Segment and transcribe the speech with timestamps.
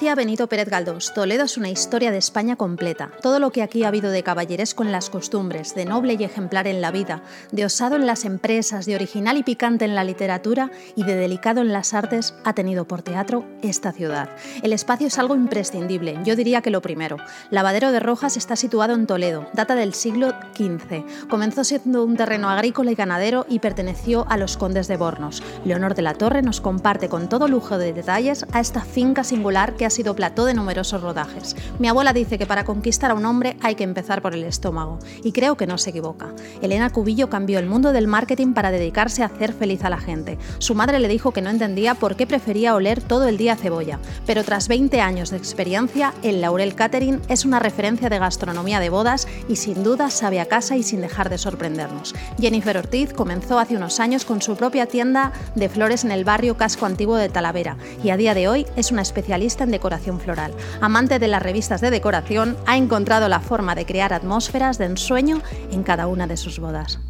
[0.00, 3.10] Decía Benito Pérez Galdós, Toledo es una historia de España completa.
[3.20, 6.66] Todo lo que aquí ha habido de caballeresco en las costumbres, de noble y ejemplar
[6.66, 7.22] en la vida,
[7.52, 11.60] de osado en las empresas, de original y picante en la literatura y de delicado
[11.60, 14.30] en las artes, ha tenido por teatro esta ciudad.
[14.62, 17.18] El espacio es algo imprescindible, yo diría que lo primero.
[17.50, 21.28] Lavadero de Rojas está situado en Toledo, data del siglo XV.
[21.28, 25.42] Comenzó siendo un terreno agrícola y ganadero y perteneció a los condes de Bornos.
[25.66, 29.74] Leonor de la Torre nos comparte con todo lujo de detalles a esta finca singular
[29.74, 31.56] que ha sido plató de numerosos rodajes.
[31.78, 34.98] Mi abuela dice que para conquistar a un hombre hay que empezar por el estómago,
[35.22, 36.34] y creo que no se equivoca.
[36.62, 40.38] Elena Cubillo cambió el mundo del marketing para dedicarse a hacer feliz a la gente.
[40.58, 43.98] Su madre le dijo que no entendía por qué prefería oler todo el día cebolla,
[44.26, 48.90] pero tras 20 años de experiencia, el Laurel Catering es una referencia de gastronomía de
[48.90, 52.14] bodas y sin duda sabe a casa y sin dejar de sorprendernos.
[52.38, 56.56] Jennifer Ortiz comenzó hace unos años con su propia tienda de flores en el barrio
[56.56, 60.52] Casco Antiguo de Talavera y a día de hoy es una especialista en decoración floral.
[60.82, 65.40] Amante de las revistas de decoración, ha encontrado la forma de crear atmósferas de ensueño
[65.72, 67.00] en cada una de sus bodas.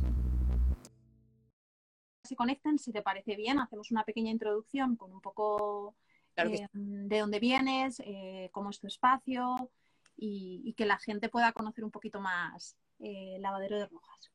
[2.22, 5.96] Se conecten, si te parece bien, hacemos una pequeña introducción con un poco
[6.36, 9.68] eh, de dónde vienes, eh, cómo es tu espacio
[10.16, 14.30] y, que la gente pueda conocer un poquito más eh, Lavadero de Rojas.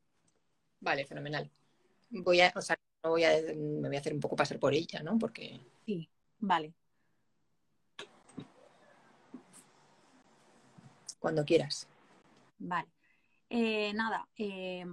[0.81, 1.49] Vale, fenomenal.
[2.09, 5.01] Voy a, o sea, voy a, me voy a hacer un poco pasar por ella,
[5.03, 5.17] ¿no?
[5.17, 5.61] Porque...
[5.85, 6.73] Sí, vale.
[11.19, 11.87] Cuando quieras.
[12.59, 12.87] Vale.
[13.49, 14.83] Eh, nada, eh,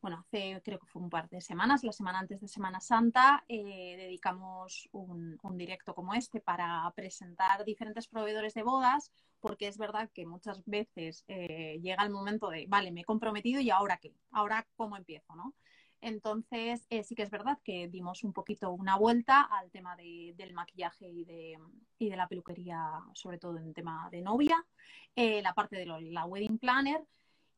[0.00, 3.44] bueno, hace creo que fue un par de semanas, la semana antes de Semana Santa,
[3.48, 10.10] eh, dedicamos un, directo como este para presentar diferentes proveedores de bodas, porque es verdad
[10.12, 14.66] que muchas veces llega el momento de, vale, me he comprometido y ahora qué, ahora
[14.76, 15.54] cómo empiezo, ¿no?
[16.00, 20.54] Entonces, eh, sí que es verdad que dimos un poquito una vuelta al tema del
[20.54, 22.78] maquillaje y de, la peluquería,
[23.14, 24.64] sobre todo en tema de novia,
[25.14, 27.04] eh, la parte de la wedding planner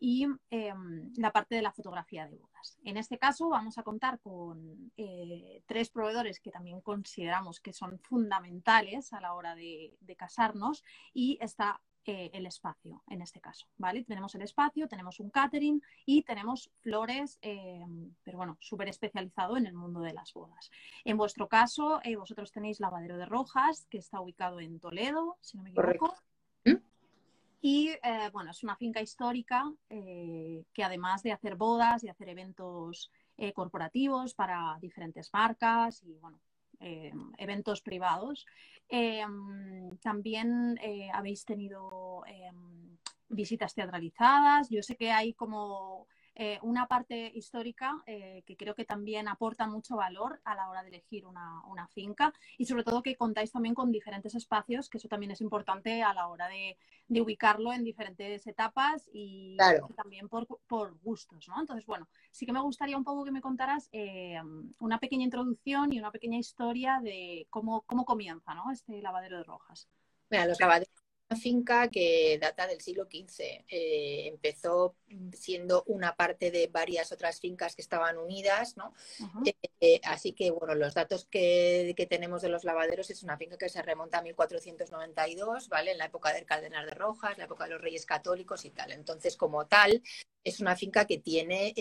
[0.00, 2.76] y em, la parte de la fotografía de bodas.
[2.82, 8.00] En este caso vamos a contar con eh, tres proveedores que también consideramos que son
[8.00, 10.82] fundamentales a la hora de, de casarnos
[11.14, 14.02] y está eh, el espacio en este caso, ¿vale?
[14.02, 17.86] Tenemos el espacio, tenemos un catering y tenemos flores, eh,
[18.24, 20.68] pero bueno, súper especializado en el mundo de las bodas.
[21.04, 25.56] En vuestro caso, eh, vosotros tenéis Lavadero de Rojas, que está ubicado en Toledo, si
[25.56, 26.12] no me equivoco.
[27.60, 27.92] Y
[28.32, 33.12] bueno, es una finca histórica que además de hacer bodas y hacer eventos
[33.54, 36.40] corporativos para diferentes marcas y bueno,
[37.38, 38.46] eventos privados,
[38.94, 42.98] Em, también eh, habéis tenido em,
[43.30, 44.68] visitas teatralizadas.
[44.68, 49.66] Yo sé que hay como eh, una parte histórica eh, que creo que también aporta
[49.66, 51.60] mucho valor a la hora de elegir una,
[51.92, 56.02] finca y sobre todo que contáis también con diferentes espacios, que eso también es importante
[56.02, 56.78] a la hora de,
[57.20, 59.58] ubicarlo en diferentes etapas y
[59.94, 60.46] también por,
[61.02, 61.60] gustos, ¿no?
[61.60, 64.40] Entonces, bueno, sí que me gustaría un poco que me contaras eh,
[64.78, 68.70] una pequeña introducción y una pequeña historia de cómo, cómo comienza, ¿no?
[68.70, 69.88] Este lavadero de rojas.
[70.30, 70.88] Mira, los lavaderos
[71.36, 73.64] finca que data del siglo XV.
[73.68, 74.96] Eh, empezó
[75.32, 78.94] siendo una parte de varias otras fincas que estaban unidas, ¿no?
[79.44, 83.56] Eh, eh, así que, bueno, los datos que, tenemos de los lavaderos es una finca
[83.56, 85.92] que se remonta a 1492, ¿vale?
[85.92, 88.92] En la época del Cardenal de Rojas, la época de los Reyes Católicos y tal.
[88.92, 90.02] Entonces, como tal,
[90.44, 91.72] es una finca que tiene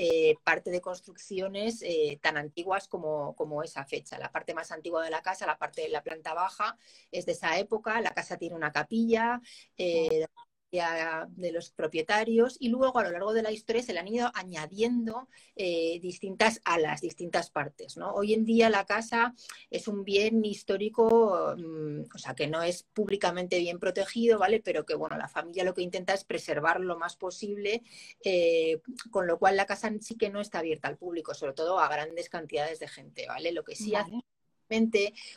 [0.44, 1.84] parte de construcciones
[2.22, 4.20] tan antiguas como, como, esa fecha.
[4.20, 6.78] La parte más antigua de la casa, la parte de la planta baja,
[7.12, 8.00] es de esa época.
[8.02, 9.41] La casa tiene una capilla,
[9.78, 10.26] eh,
[10.72, 14.32] de los propietarios y luego a lo largo de la historia se le han ido
[14.34, 17.98] añadiendo eh, distintas alas, distintas partes.
[17.98, 18.14] ¿no?
[18.14, 19.36] Hoy en día la casa
[19.70, 24.62] es un bien histórico, mm, o sea, que no es públicamente bien protegido, ¿vale?
[24.62, 27.84] Pero que, bueno, la familia lo que intenta es preservarlo lo más posible,
[28.24, 31.80] eh, con lo cual la casa sí que no está abierta al público, sobre todo
[31.80, 33.52] a grandes cantidades de gente, ¿vale?
[33.52, 34.24] Lo que sí hace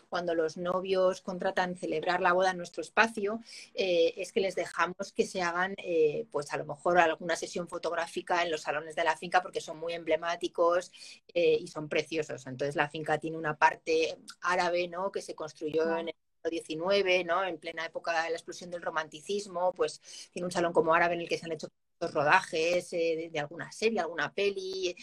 [0.09, 3.41] cuando los novios contratan celebrar la boda en nuestro espacio,
[3.75, 7.69] eh, es que les dejamos que se hagan, eh, pues a lo mejor alguna sesión
[7.69, 10.93] fotográfica en los salones de la finca porque son muy emblemáticos
[11.35, 12.47] eh, y son preciosos.
[12.47, 15.11] Entonces la finca tiene una parte árabe, ¿no?
[15.11, 17.45] Que se construyó en el siglo XIX, ¿no?
[17.45, 20.01] En plena época de la explosión del romanticismo, pues
[20.33, 21.69] tiene un salón como árabe en el que se han hecho
[22.01, 24.95] rodajes de, alguna serie, alguna peli,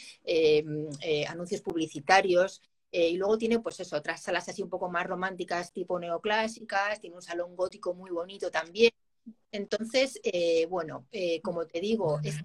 [1.27, 2.61] anuncios publicitarios.
[2.91, 6.99] Eh, y luego tiene, pues eso, otras salas así un poco más románticas, tipo neoclásicas,
[6.99, 8.91] tiene un salón gótico muy bonito también.
[9.51, 12.37] Entonces, eh, bueno, eh, como te digo, es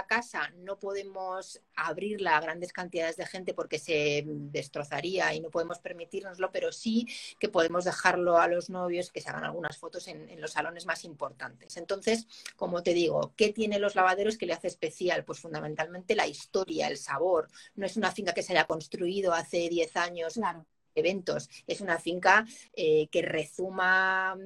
[0.00, 5.50] la casa no podemos abrirla a grandes cantidades de gente porque se destrozaría y no
[5.50, 7.06] podemos permitirnoslo, pero sí
[7.38, 10.86] que podemos dejarlo a los novios que se hagan algunas fotos en, en los salones
[10.86, 11.76] más importantes.
[11.76, 12.26] Entonces,
[12.56, 15.24] como te digo, ¿qué tiene los lavaderos que le hace especial?
[15.24, 17.48] Pues fundamentalmente la historia, el sabor.
[17.74, 20.34] No es una finca que se haya construido hace 10 años.
[20.34, 20.64] Claro
[20.94, 21.48] eventos.
[21.66, 24.36] Es una finca eh, que rezuma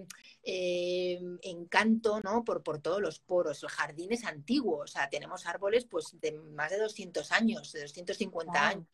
[0.44, 2.44] eh, encanto ¿no?
[2.44, 3.62] por, por todos los poros.
[3.62, 7.82] El jardín es antiguo, o sea, tenemos árboles pues, de más de 200 años, de
[7.82, 8.87] 250 años.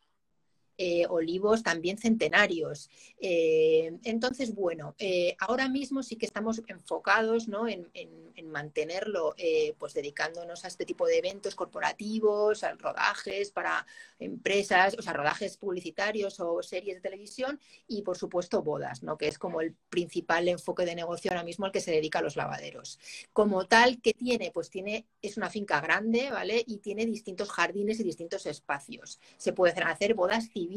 [0.83, 2.89] Eh, olivos también centenarios.
[3.19, 7.67] Eh, entonces, bueno, eh, ahora mismo sí que estamos enfocados ¿no?
[7.67, 7.91] en,
[8.45, 9.35] mantenerlo,
[9.77, 13.85] pues dedicándonos a este tipo de eventos corporativos, a rodajes para
[14.19, 19.17] empresas, o sea, rodajes publicitarios o series de televisión y, por supuesto, bodas, ¿no?
[19.17, 22.23] que es como el principal enfoque de negocio ahora mismo al que se dedica a
[22.23, 22.99] los lavaderos.
[23.31, 24.51] Como tal, ¿qué tiene?
[24.51, 26.61] Pues tiene, es una finca grande, ¿vale?
[26.65, 29.19] Y tiene distintos jardines y distintos espacios.
[29.37, 30.70] Se pueden hacer bodas civiles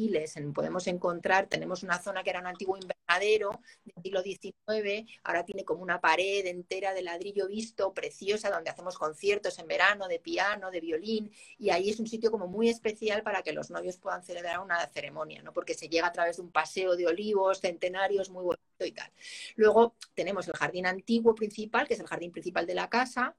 [0.55, 5.64] podemos encontrar, tenemos una zona que era un antiguo invernadero del siglo XIX, ahora tiene
[5.64, 10.70] como una pared entera de ladrillo visto, preciosa, donde hacemos conciertos en verano de piano,
[10.70, 14.23] de violín, y ahí es un sitio como muy especial para que los novios puedan
[14.23, 15.52] celebrar una ceremonia, ¿no?
[15.52, 19.11] Porque se llega a través de un paseo de olivos centenarios muy bonito y tal.
[19.56, 23.37] Luego tenemos el jardín antiguo principal, que es el jardín principal de la casa,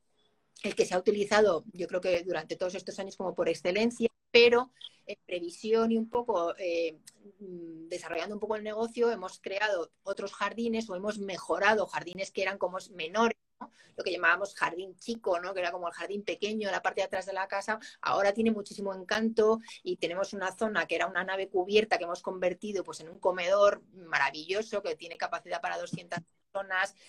[0.63, 4.09] el que se ha utilizado, yo creo que durante todos estos años como por excelencia,
[4.35, 4.73] pero
[5.05, 6.99] en previsión y un poco eh,
[7.39, 12.41] mm, desarrollando un poco el negocio, hemos creado otros jardines o hemos mejorado jardines que
[12.41, 13.37] eran como menores,
[13.95, 15.53] lo que llamábamos jardín chico, ¿no?
[15.53, 17.79] que era como el jardín pequeño, la parte de atrás de la casa.
[18.01, 22.21] Ahora tiene muchísimo encanto y tenemos una zona que era una nave cubierta que hemos
[22.21, 26.19] convertido pues, en un comedor maravilloso que tiene capacidad para 200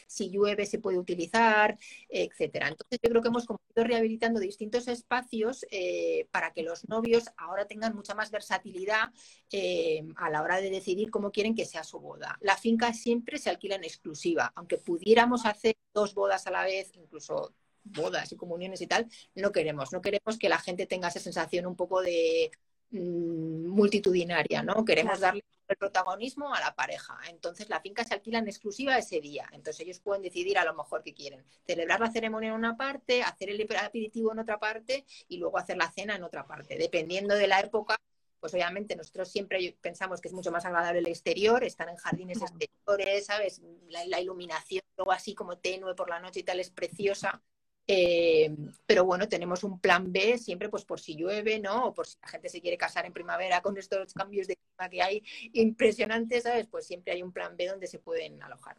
[0.06, 1.78] si llueve se puede utilizar,
[2.08, 2.69] etcétera.
[2.69, 7.66] Entonces yo creo que hemos ido rehabilitando distintos espacios eh, para que los novios ahora
[7.66, 9.10] tengan mucha más versatilidad
[9.52, 12.38] eh, a la hora de decidir cómo quieren que sea su boda.
[12.40, 16.90] La finca siempre se alquila en exclusiva, aunque pudiéramos hacer dos bodas a la vez,
[16.94, 17.54] incluso
[17.87, 21.66] bodas y comuniones y tal, no queremos, no queremos que la gente tenga esa sensación
[21.66, 22.50] un poco de
[22.91, 24.85] multitudinaria, ¿no?
[24.85, 27.19] Queremos darle el protagonismo a la pareja.
[27.29, 29.49] Entonces la finca se alquila en exclusiva ese día.
[29.53, 31.44] Entonces ellos pueden decidir a lo mejor qué quieren.
[31.67, 35.77] Celebrar la ceremonia en una parte, hacer el aperitivo en otra parte y luego hacer
[35.77, 36.77] la cena en otra parte.
[36.77, 37.97] Dependiendo de la época,
[38.38, 42.41] pues obviamente nosotros siempre pensamos que es mucho más agradable el exterior, estar en jardines
[42.41, 43.61] exteriores, ¿sabes?
[43.89, 47.43] La, la iluminación, luego así como tenue por la noche y tal es preciosa.
[47.88, 48.53] Eh,
[48.85, 51.87] pero bueno, tenemos un plan B siempre pues por si llueve, ¿no?
[51.87, 54.88] O por si la gente se quiere casar en primavera con estos cambios de clima
[54.88, 55.23] que hay
[55.53, 56.67] impresionantes, ¿sabes?
[56.67, 58.77] Pues siempre hay un plan B donde se pueden alojar.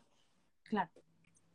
[0.63, 0.92] Claro.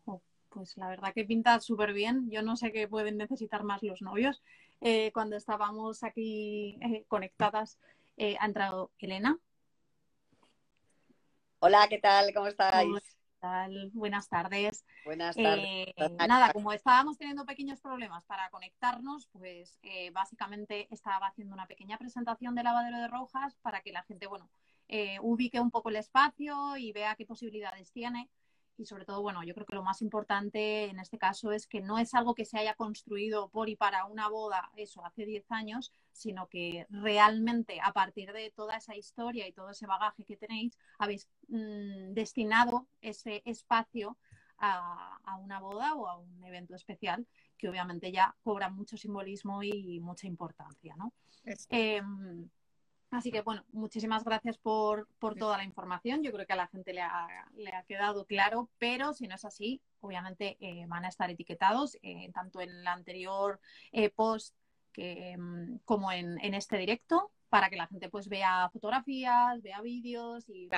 [0.06, 2.30] Oh, pues la verdad que pinta súper bien.
[2.30, 4.42] Yo no sé qué pueden necesitar más los novios.
[4.80, 7.78] Eh, cuando estábamos aquí eh, conectadas,
[8.18, 9.38] ha entrado Elena.
[11.58, 12.32] Hola, ¿qué tal?
[12.32, 13.21] ¿Cómo estáis?
[13.92, 14.84] Buenas tardes.
[15.04, 15.64] Buenas tardes.
[15.66, 15.94] Eh,
[16.28, 21.98] nada, como estábamos teniendo pequeños problemas para conectarnos, pues eh, básicamente estaba haciendo una pequeña
[21.98, 24.48] presentación de lavadero de rojas para que la gente, bueno,
[24.86, 28.30] eh, ubique un poco el espacio y vea qué posibilidades tiene
[28.76, 31.80] y sobre todo, bueno, yo creo que lo más importante en este caso es que
[31.80, 35.50] no es algo que se haya construido por y para una boda, eso, hace 10
[35.50, 40.36] años, sino que realmente a partir de toda esa historia y todo ese bagaje que
[40.36, 44.16] tenéis, habéis mm, destinado ese espacio
[44.58, 47.26] a, una boda o a un evento especial
[47.58, 51.12] que obviamente ya cobra mucho simbolismo y mucha importancia, ¿no?
[53.12, 56.22] Así que bueno, muchísimas gracias por, toda la información.
[56.22, 59.82] Yo creo que a la gente le ha, quedado claro, pero si no es así,
[60.00, 63.60] obviamente eh, van a estar etiquetados eh, tanto en el anterior
[63.92, 64.56] eh, post
[64.92, 70.48] que, mm, como en, este directo para que la gente pues vea fotografías, vea vídeos
[70.48, 70.70] y,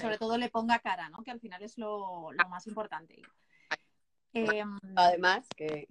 [0.00, 1.24] sobre todo le ponga cara, ¿no?
[1.24, 3.20] Que al final es lo, lo más importante.
[4.94, 5.88] Además que...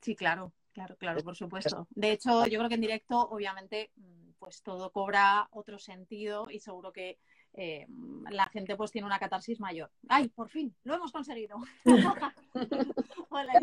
[0.00, 0.52] sí, claro.
[0.76, 1.88] Claro, claro, por supuesto.
[1.88, 6.58] De hecho, yo creo que en directo, obviamente, mm, pues todo cobra otro sentido y
[6.58, 7.18] seguro que
[7.54, 7.86] eh,
[8.28, 9.90] la gente pues tiene una catarsis mayor.
[10.06, 10.76] ¡Ay, por fin!
[10.84, 11.56] ¡Lo hemos conseguido!
[13.30, 13.54] Hola,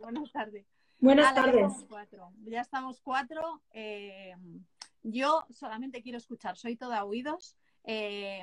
[0.00, 0.66] buenas tardes.
[0.98, 1.60] Buenas tardes.
[1.60, 2.32] Ya estamos cuatro.
[2.44, 3.62] Ya estamos cuatro.
[3.72, 4.34] Eh,
[5.02, 7.54] yo solamente quiero escuchar, soy toda oídos.
[7.84, 8.42] Eh,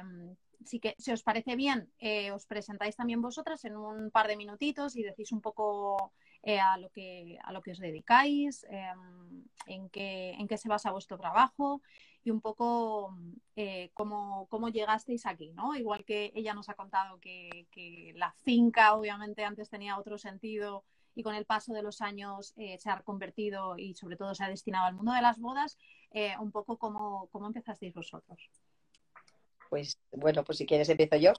[0.80, 1.92] que, si os parece bien,
[2.32, 6.78] os presentáis también vosotras en un par de minutitos y decís un poco eh, a,
[6.78, 11.18] lo que, a lo que os dedicáis, em, en, qué, en qué se basa vuestro
[11.18, 11.82] trabajo
[12.24, 13.14] y un poco
[13.56, 15.76] eh, cómo, cómo, llegasteis aquí, ¿no?
[15.76, 21.24] Igual que ella nos ha contado que, la finca obviamente antes tenía otro sentido y
[21.24, 24.50] con el paso de los años eh, se ha convertido y sobre todo se ha
[24.50, 25.78] destinado al mundo de las bodas,
[26.40, 28.50] un poco cómo, cómo empezasteis vosotros.
[29.70, 31.34] Pues bueno, pues si quieres empiezo yo.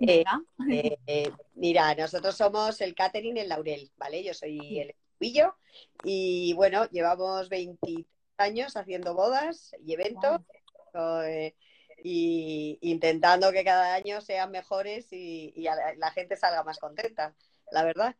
[0.00, 4.24] Eh, mira, nosotros somos el catering en Laurel, ¿vale?
[4.24, 5.54] Yo soy el estubillo
[6.02, 8.06] y bueno, llevamos 23
[8.38, 10.40] años haciendo bodas y eventos
[12.02, 15.52] y intentando que cada año sean mejores y,
[15.96, 17.34] la, gente salga más contenta,
[17.70, 18.16] la verdad.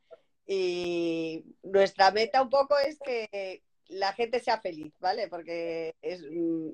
[0.47, 5.29] Y nuestra meta un poco es que la gente sea feliz, ¿vale?
[5.29, 6.69] Porque es, mm,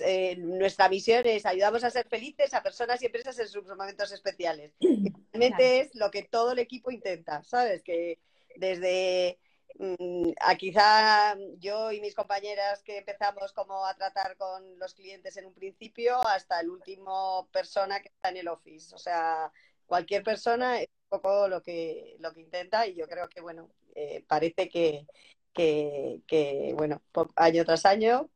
[0.00, 4.12] eh, nuestra misión es ayudamos a ser felices a personas y empresas en sus momentos
[4.12, 4.72] especiales.
[4.78, 7.82] Y realmente es lo que todo el equipo intenta, ¿sabes?
[7.82, 8.18] Que
[8.56, 9.38] desde
[9.76, 15.36] Mm, a quizá yo y mis compañeras que empezamos como a tratar con los clientes
[15.36, 18.94] en un principio hasta el último persona que está en el office.
[18.94, 19.52] O sea,
[19.86, 23.70] cualquier persona es un poco lo que, lo que intenta y yo creo que, bueno,
[23.96, 25.06] eh, parece que,
[25.54, 27.00] que, bueno,
[27.36, 28.28] año tras año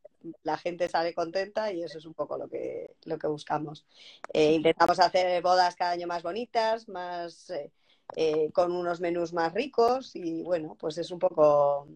[0.42, 3.87] la gente sale contenta y eso es un poco lo que, lo que buscamos.
[4.32, 7.50] Eh, intentamos hacer bodas cada año más bonitas, más...
[7.50, 7.72] Eh,
[8.16, 11.87] eh, con unos menús más ricos y bueno, pues es un poco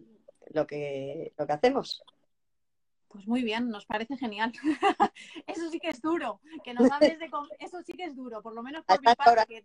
[0.51, 2.03] lo que, lo que hacemos.
[3.07, 4.51] Pues muy bien, nos parece genial.
[5.47, 8.53] eso sí que es duro, que nos hables de eso sí que es duro, por
[8.53, 9.63] lo menos por mi parte,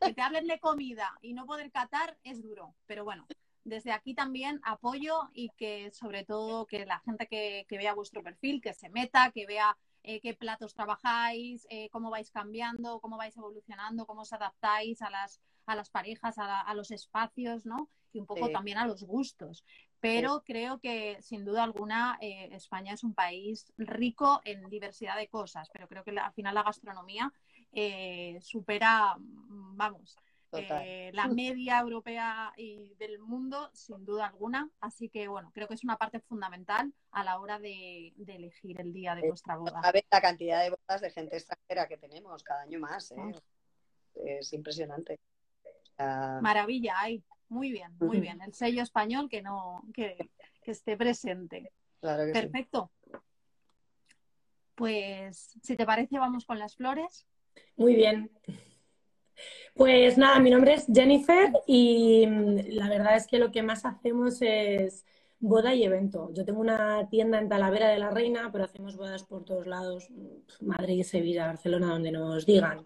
[0.00, 3.26] que, te hablen de comida y no poder catar es duro, pero bueno,
[3.68, 8.60] desde aquí también apoyo y que sobre todo que la gente que, vea vuestro perfil,
[8.60, 13.36] que se meta, que vea eh, qué platos trabajáis, eh, cómo vais cambiando, cómo vais
[13.36, 17.88] evolucionando, cómo os adaptáis a las, a las parejas, a, los espacios, ¿no?
[18.12, 19.64] Y un poco también a los gustos.
[20.00, 25.28] Pero creo que sin duda alguna eh, España es un país rico en diversidad de
[25.28, 27.32] cosas, pero creo que al final la gastronomía
[28.40, 30.16] supera, vamos,
[30.52, 34.70] eh, la media europea y del mundo, sin duda alguna.
[34.80, 38.92] Así que, bueno, creo que es una parte fundamental a la hora de, elegir el
[38.92, 39.80] día de vuestra boda.
[39.82, 43.12] A ver la cantidad de bodas de gente extranjera que tenemos cada año más.
[43.16, 43.30] Ah.
[44.24, 45.18] Es impresionante.
[45.98, 47.22] Maravilla, hay.
[47.48, 48.40] Muy bien, muy bien.
[48.42, 50.16] El sello español que no, que,
[50.64, 51.72] esté presente.
[52.00, 52.90] Perfecto.
[54.74, 57.26] Pues, si te parece, vamos con las flores.
[57.76, 58.30] Muy bien.
[59.74, 63.84] Pues nada, mi nombre es Jennifer y mm, la verdad es que lo que más
[63.84, 65.04] hacemos es
[65.40, 66.30] boda y evento.
[66.34, 70.08] Yo tengo una tienda en Talavera de la Reina, pero hacemos bodas por todos lados,
[70.60, 72.84] Madrid, Sevilla, Barcelona, donde nos digan.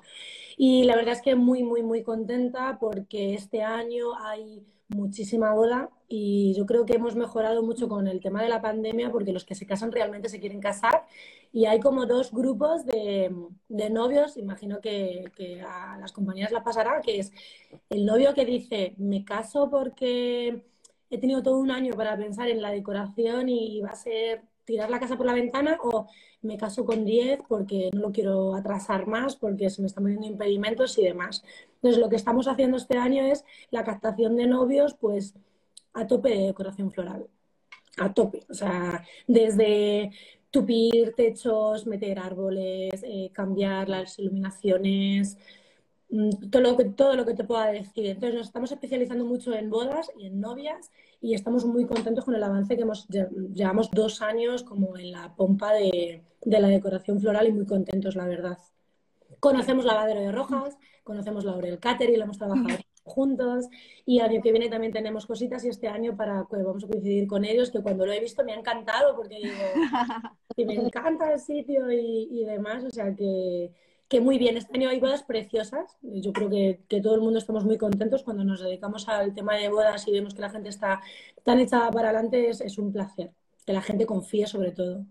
[0.57, 5.91] Y la verdad es que muy, muy, muy contenta porque este año hay muchísima boda
[6.09, 9.45] y yo creo que hemos mejorado mucho con el tema de la pandemia porque los
[9.47, 11.07] que se casan realmente se quieren casar
[11.53, 13.35] y hay como dos grupos de,
[13.69, 17.33] de novios, imagino que, que, a las compañías la pasará, que es
[17.89, 20.63] el novio que dice me caso porque
[21.13, 24.89] he tenido todo un año para pensar en la decoración y va a ser tirar
[24.89, 26.09] la casa por la ventana o
[26.41, 30.27] me caso con 10 porque no lo quiero atrasar más, porque se me están poniendo
[30.27, 31.45] impedimentos y demás.
[31.75, 35.35] Entonces, lo que estamos haciendo este año es la captación de novios, pues
[35.93, 37.29] a tope de decoración floral.
[37.99, 38.41] A tope.
[38.49, 40.13] O sea, desde
[40.51, 45.37] tupir techos, meter árboles, eh, cambiar las iluminaciones,
[46.51, 48.07] todo lo, que, todo lo que te pueda decir.
[48.07, 50.91] Entonces, nos estamos especializando mucho en bodas y en novias
[51.21, 55.35] y estamos muy contentos con el avance que hemos llevamos dos años como en la
[55.35, 58.59] pompa de, la decoración floral y muy contentos, la verdad.
[59.41, 63.69] Conocemos Lavadero de Rojas, conocemos Laurel Catering, lo hemos trabajado juntos
[64.07, 67.27] y año que viene también tenemos cositas y este año para que vamos a coincidir
[67.27, 69.55] con ellos que cuando lo he visto me ha encantado porque digo
[70.57, 73.73] que me encanta el sitio y, y demás, o sea que
[74.13, 75.97] que muy bien, este año hay bodas preciosas.
[76.03, 79.71] Yo creo que, todo el mundo estamos muy contentos cuando nos dedicamos al tema de
[79.71, 81.01] bodas y vemos que la gente está
[81.43, 83.33] tan echada para adelante, es, un placer.
[83.65, 85.07] Que la gente confíe sobre todo.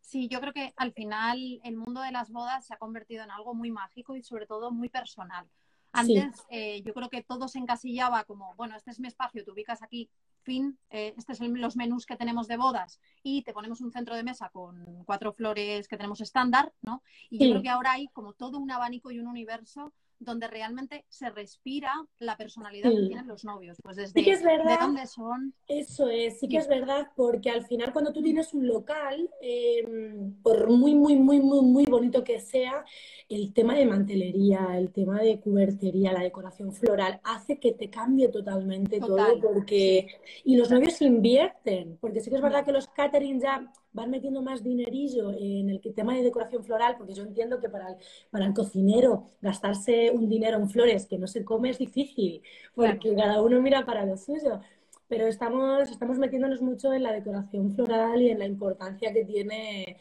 [0.00, 3.32] Sí, yo creo que al final el mundo de las bodas se ha convertido en
[3.32, 5.44] algo muy mágico y sobre todo muy personal.
[5.90, 9.50] Antes eh, yo creo que todo se encasillaba como, bueno, este es mi espacio, te
[9.50, 10.08] ubicas aquí,
[10.46, 14.14] fin, eh, estos son los menús que tenemos de bodas y te ponemos un centro
[14.14, 17.02] de mesa con cuatro flores que tenemos estándar, ¿no?
[17.28, 21.04] Y yo creo que ahora hay como todo un abanico y un universo donde realmente
[21.08, 25.06] se respira la personalidad que tienen los novios, pues desde sí es verdad, de dónde
[25.06, 25.54] son.
[25.68, 30.34] Eso es, sí que es verdad, porque al final cuando tú tienes un local, em,
[30.42, 32.84] por muy, muy, muy, muy, muy bonito que sea,
[33.28, 38.28] el tema de mantelería, el tema de cubertería, la decoración floral, hace que te cambie
[38.28, 40.06] totalmente todo, porque...
[40.44, 44.42] Y los novios invierten, porque sí que es verdad que los catering ya van metiendo
[44.42, 47.96] más dinerillo en el tema de decoración floral, porque yo entiendo que para el,
[48.30, 52.42] para el cocinero gastarse un dinero en flores que no se come es difícil,
[52.74, 54.60] porque cada uno mira para lo suyo.
[55.08, 59.96] Pero estamos, estamos metiéndonos mucho en la decoración floral y en la importancia que tiene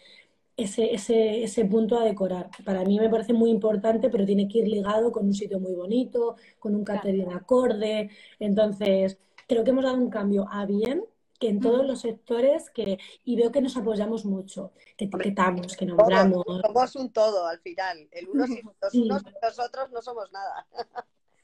[0.58, 2.50] ese, ese, ese, punto a decorar.
[2.66, 5.74] Para mí me parece muy importante, pero tiene que ir ligado con un sitio muy
[5.74, 8.10] bonito, con un catering acorde.
[8.40, 11.04] Entonces, creo que hemos dado un cambio a bien
[11.46, 15.86] que en todos los sectores que y veo que nos apoyamos mucho, que etiquetamos, que
[15.86, 16.44] nombramos.
[16.62, 18.08] Somos un todo al final.
[18.12, 20.68] El uno sin los unos, nosotros no somos nada.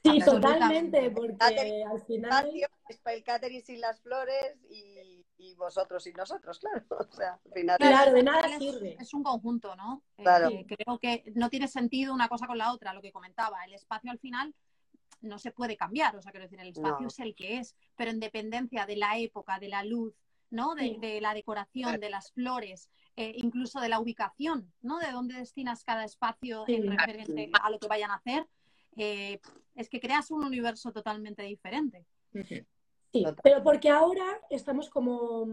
[0.04, 2.50] Sí, totalmente, porque al final...
[2.88, 6.84] Es para el catering sin las flores y y vosotros y nosotros, claro.
[7.10, 8.96] O sea, al final claro, de nada sirve.
[9.00, 10.02] Es un conjunto, ¿no?
[10.16, 10.50] Eh, claro.
[10.66, 13.64] creo que no tiene sentido una cosa con la otra, lo que comentaba.
[13.64, 14.54] El espacio al final
[15.22, 18.10] no se puede cambiar, o sea, quiero decir, el espacio es el que es, pero
[18.10, 20.14] en dependencia de la época, de la luz,
[20.50, 20.74] ¿no?
[20.74, 24.98] De, la decoración, de las flores, eh, incluso de la ubicación, ¿no?
[24.98, 28.46] De dónde destinas cada espacio en referente a lo que vayan a hacer,
[28.96, 29.40] eh,
[29.74, 32.04] es que creas un universo totalmente diferente.
[33.12, 35.46] Sí, pero porque ahora estamos como,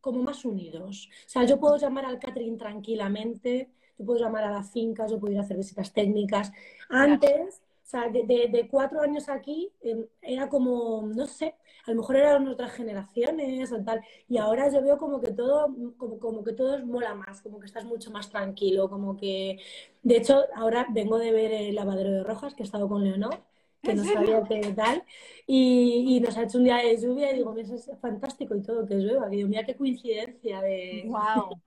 [0.00, 1.08] como más unidos.
[1.26, 5.18] O sea, yo puedo llamar al catering tranquilamente, yo puedo llamar a las fincas, yo
[5.18, 6.52] puedo ir a hacer visitas técnicas.
[6.88, 11.54] Antes, o sea, de, de, cuatro años aquí, em, era como, no sé,
[11.86, 14.00] a lo mejor eran otras generaciones o tal.
[14.28, 17.66] Y ahora yo veo como que todo, como, como que todo mola más, como que
[17.66, 19.60] estás mucho más tranquilo, como que...
[20.02, 23.38] De hecho, ahora vengo de ver el lavadero de Rojas, que he estado con Leonor
[23.82, 25.04] que no sabía qué tal,
[25.46, 28.84] y, y, nos ha hecho un día de lluvia y digo, es fantástico y todo,
[28.84, 29.32] que llueva.
[29.32, 31.04] Y digo, mira qué coincidencia de...
[31.06, 31.60] ¡Wow!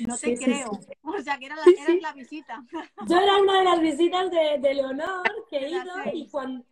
[0.00, 0.70] No te creo.
[1.02, 1.64] O sea, que era la,
[2.02, 2.62] la visita.
[3.08, 6.64] Yo era una de las visitas de, de Leonor que he ido y cuando...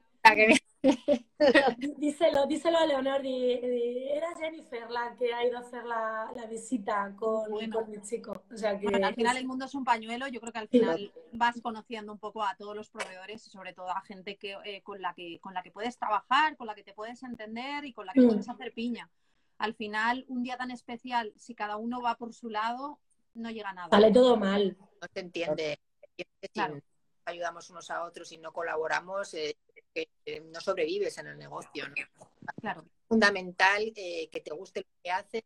[1.99, 7.53] díselo, díselo a Leonor, era Jennifer la que ha ido a hacer la, visita con,
[7.89, 8.43] mi chico.
[8.53, 8.87] O sea que...
[8.89, 12.19] al final el mundo es un pañuelo, yo creo que al final vas conociendo un
[12.19, 15.39] poco a todos los proveedores y sobre todo a gente que, eh, con, la que,
[15.41, 18.21] con la que puedes trabajar, con la que te puedes entender y con la que
[18.21, 18.29] mm.
[18.29, 19.09] puedes hacer piña.
[19.65, 23.01] Al final, un día tan especial, si cada uno va por su lado,
[23.33, 23.89] no llega a nada.
[23.89, 24.77] Sale todo mal.
[24.79, 25.81] No se entiende.
[26.53, 26.83] Claro.
[27.25, 29.57] ayudamos unos a otros y no colaboramos, eh,
[30.53, 31.87] no sobrevives en el negocio.
[32.61, 32.83] Claro.
[32.83, 35.43] Es fundamental eh, que te guste lo que haces,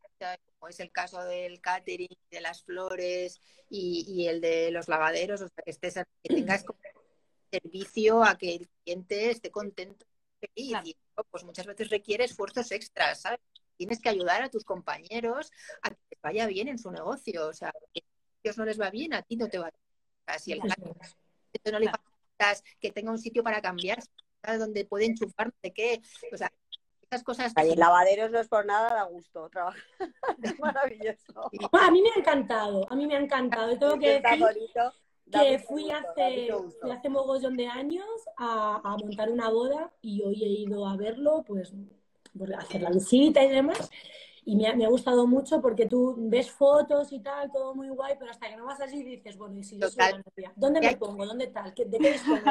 [0.59, 5.47] como es el caso del catering, de las flores y, el de los lavaderos, o
[5.47, 6.65] sea, que, estés, que tengas
[7.49, 10.05] servicio a que el cliente esté contento
[10.55, 10.75] y
[11.31, 13.39] pues muchas veces requiere esfuerzos extras, ¿sabes?
[13.79, 17.53] Tienes que ayudar a tus compañeros a que les vaya bien en su negocio, o
[17.53, 18.03] sea, si a
[18.43, 20.39] ellos no les va bien, a ti no te va bien.
[20.39, 20.59] si el
[21.71, 21.89] no le
[22.81, 23.99] que tenga un sitio para cambiar,
[24.43, 26.01] donde puede enchufar, de qué,
[26.33, 26.51] o sea,
[27.03, 27.53] esas cosas.
[27.55, 29.81] el lavaderos no es por nada, da gusto trabajar.
[30.43, 31.49] es maravilloso.
[31.71, 33.79] a mí me ha encantado, a mí me ha encantado.
[33.79, 34.45] Tengo que decir
[35.31, 36.49] que fui hace,
[36.91, 41.45] hace mogollón de años a, a, montar una boda y hoy he ido a verlo,
[41.47, 41.71] pues,
[42.57, 43.89] hacer la visita y demás.
[44.45, 47.89] Y me ha, me ha, gustado mucho porque tú ves fotos y tal, todo muy
[47.89, 50.53] guay, pero hasta que no vas allí dices, bueno, y si yo soy la novia,
[50.55, 51.25] ¿dónde me pongo?
[51.25, 51.73] ¿Dónde tal?
[51.75, 52.41] ¿De qué dispongo?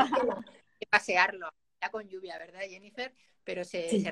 [0.78, 1.48] que pasearlo
[1.80, 3.12] ya con lluvia, ¿verdad, Jennifer?
[3.44, 4.04] Pero se, sí.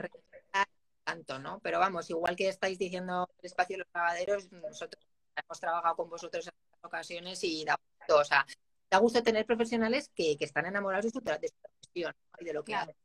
[1.05, 1.61] tanto, ¿no?
[1.61, 5.05] Pero vamos, igual que estáis diciendo el espacio de los lavaderos, nosotros
[5.37, 6.53] hemos trabajado con vosotros en
[6.83, 8.47] ocasiones y da gusto, o sea,
[8.91, 12.75] da gusto tener profesionales que, que están enamorados de su, profesión y de lo que
[12.75, 12.97] hacen.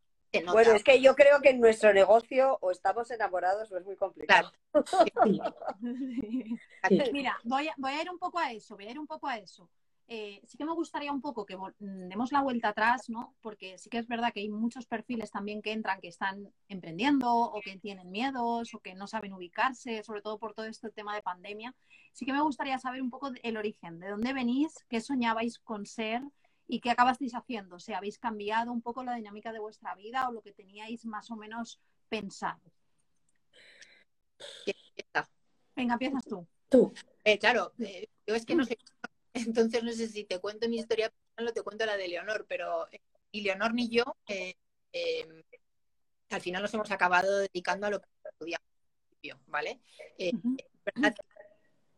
[0.52, 3.96] Bueno, es que yo creo que en nuestro negocio o estamos enamorados o es muy
[3.96, 4.52] complicado.
[7.12, 9.28] Mira, voy a, voy a ir un poco a eso, voy a ir un poco
[9.28, 9.70] a eso.
[10.14, 13.34] Eh, sí que me gustaría un poco que mm, demos la vuelta atrás, ¿no?
[13.42, 17.34] Porque sí que es verdad que hay muchos perfiles también que entran que están emprendiendo
[17.34, 21.16] o que tienen miedos o que no saben ubicarse, sobre todo por todo este tema
[21.16, 21.74] de pandemia.
[22.12, 25.86] Sí que me gustaría saber un poco el origen, de dónde venís, qué soñabais con
[25.86, 26.22] ser
[26.72, 27.80] y qué acabasteis haciendo.
[27.80, 31.30] Si habéis cambiado un poco la dinámica de vuestra vida o lo que teníais más
[31.30, 32.62] o menos pensado.
[35.76, 36.48] Venga, empiezas tú.
[36.70, 36.94] Tú.
[37.26, 38.78] Eh, claro, eh, yo es que no sé
[39.34, 42.46] entonces, no sé si te cuento mi historia personal o te cuento la de Leonor,
[42.48, 43.02] pero eh,
[43.34, 44.54] ni Leonor ni yo, eh,
[44.94, 45.44] eh,
[46.30, 49.82] al final nos hemos acabado dedicando a lo que estudiamos, ¿vale?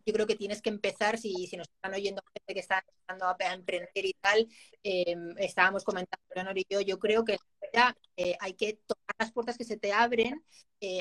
[0.06, 3.26] Yo creo que tienes que empezar, si, si nos están oyendo gente que está empezando
[3.28, 4.48] a emprender y tal,
[5.38, 7.38] estábamos comentando Leonor y yo, yo creo que
[7.74, 7.96] ya,
[8.40, 10.44] hay que tocar las puertas que se te abren,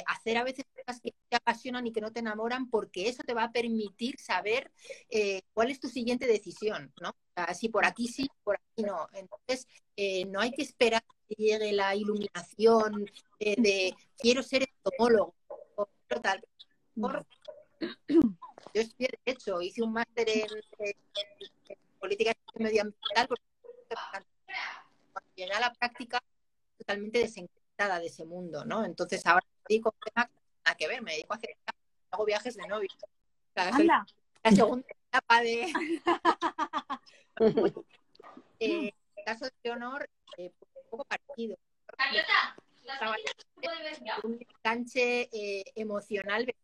[0.06, 3.34] hacer a veces cosas que te apasionan y que no te enamoran, porque eso te
[3.34, 4.70] va a permitir saber
[5.10, 7.14] eh, cuál es tu siguiente decisión, ¿no?
[7.54, 9.08] si por aquí sí, por aquí no.
[9.14, 13.06] Entonces, eh, no hay que esperar que llegue la iluminación
[13.38, 15.34] de quiero ser entomólogo
[15.76, 15.88] o
[16.20, 16.44] tal.
[18.74, 20.48] Yo estudié Derecho, hice un máster en,
[21.98, 24.26] Política Medioambiental, cuando
[25.36, 26.20] llegué a la práctica,
[26.76, 28.84] totalmente desencantada de ese mundo, ¿no?
[28.84, 29.94] Entonces ahora me dedico
[30.64, 31.56] a que ver, me dedico a hacer
[32.12, 32.88] hago viajes de novio.
[33.54, 34.04] La,
[34.42, 35.72] la segunda etapa de...
[38.60, 41.56] eh, el caso de Leonor, eh, un poco parecido.
[44.24, 46.54] Un enganche eh, emocional.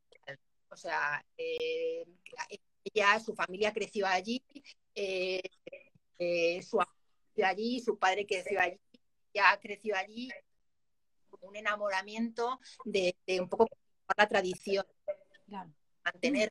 [0.70, 2.04] O sea, eh,
[2.84, 4.42] ella, su familia creció allí,
[4.94, 5.42] eh,
[6.62, 6.78] su
[7.34, 8.80] creció allí, su padre creció allí,
[9.32, 10.30] ya creció allí,
[11.40, 13.68] un enamoramiento de, un poco
[14.16, 14.86] la tradición.
[16.04, 16.50] Mantener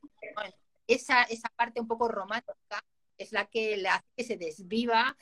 [0.86, 2.82] esa, esa parte un poco romántica
[3.16, 5.16] es la que le hace que se desviva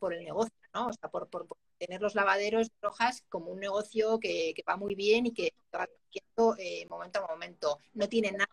[0.00, 0.88] por el negocio, ¿no?
[0.88, 1.46] O sea, por, por,
[1.78, 6.56] tener los lavaderos rojas como un negocio que, va muy bien y que va creciendo
[6.58, 7.78] eh, momento a momento.
[7.94, 8.48] No tiene nada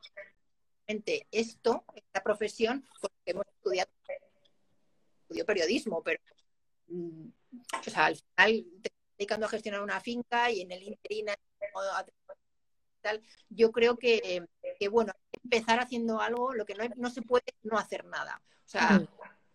[1.31, 3.89] esto, esta profesión, porque hemos estudiado
[5.21, 6.21] estudió periodismo, pero
[6.87, 7.27] mm,
[7.79, 11.27] o sea, al final te dedicando a gestionar una finca y en el interín
[13.01, 14.45] tal, yo creo que,
[14.79, 18.41] que, bueno, empezar haciendo algo, lo que no, no se puede no hacer nada.
[18.65, 19.01] O sea,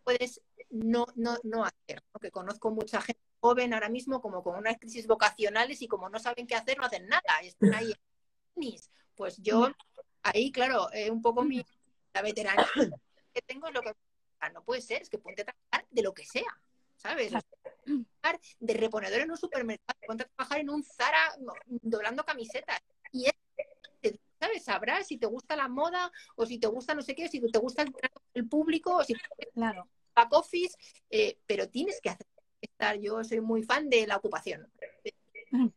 [0.05, 4.79] puedes no, no, no hacer, que conozco mucha gente joven ahora mismo como con unas
[4.79, 7.95] crisis vocacionales y como no saben qué hacer, no hacen nada, están ahí.
[9.15, 9.71] Pues yo,
[10.23, 11.65] ahí, claro, eh, un poco mi,
[12.15, 12.67] la veterana
[13.33, 13.93] que tengo es lo que
[14.53, 16.61] no puede ser, es que ponte a trabajar de lo que sea,
[16.97, 17.33] ¿sabes?
[18.61, 21.35] de reponedor en un supermercado, ponte a trabajar en un Zara
[21.67, 22.81] doblando camisetas.
[23.13, 24.65] Y es, ¿sabes?
[24.65, 27.59] Sabrás si te gusta la moda o si te gusta no sé qué, si te
[27.59, 27.93] gusta el,
[28.35, 29.15] el público o si
[29.55, 29.89] claro.
[30.15, 30.77] back office,
[31.11, 32.27] eh, pero tienes que hacer
[32.61, 32.99] estar.
[32.99, 34.71] Yo soy muy fan de la ocupación.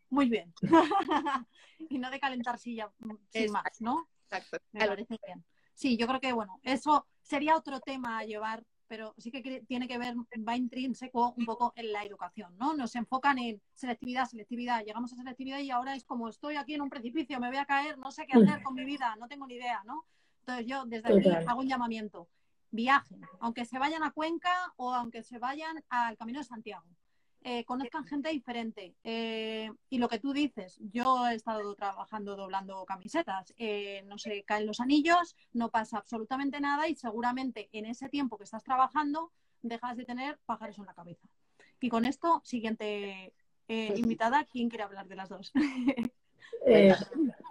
[0.09, 0.53] Muy bien.
[1.89, 2.91] y no de calentar silla
[3.29, 4.09] sin más, ¿no?
[4.25, 4.57] Exacto.
[4.71, 5.43] Me parece bien.
[5.73, 9.87] Sí, yo creo que, bueno, eso sería otro tema a llevar, pero sí que tiene
[9.87, 10.15] que ver,
[10.47, 12.75] va intrínseco un poco en la educación, ¿no?
[12.75, 16.81] Nos enfocan en selectividad, selectividad, llegamos a selectividad y ahora es como estoy aquí en
[16.81, 19.47] un precipicio, me voy a caer, no sé qué hacer con mi vida, no tengo
[19.47, 20.05] ni idea, ¿no?
[20.41, 22.27] Entonces yo desde aquí hago un llamamiento
[22.73, 26.85] viajen, aunque se vayan a Cuenca o aunque se vayan al Camino de Santiago.
[27.45, 28.95] Eh, conozcan gente diferente.
[29.03, 34.43] Eh, y lo que tú dices, yo he estado trabajando doblando camisetas, eh, no se
[34.43, 39.31] caen los anillos, no pasa absolutamente nada y seguramente en ese tiempo que estás trabajando
[39.61, 41.27] dejas de tener pájaros en la cabeza.
[41.79, 43.33] Y con esto, siguiente
[43.67, 45.51] invitada, ¿quién quiere hablar de las dos?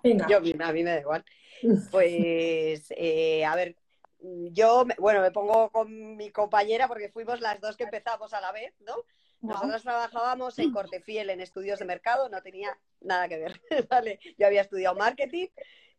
[0.02, 0.26] venga.
[0.28, 1.24] Yo, a mí me da igual.
[1.92, 3.76] Pues, a ver,
[4.22, 8.52] yo, bueno, me pongo con mi compañera porque fuimos las dos que empezamos a la
[8.52, 8.94] vez, ¿no?
[9.40, 14.20] Nosotros trabajábamos en Cortefiel, en estudios de mercado, no tenía nada que ver, ¿vale?
[14.38, 15.48] Yo había estudiado marketing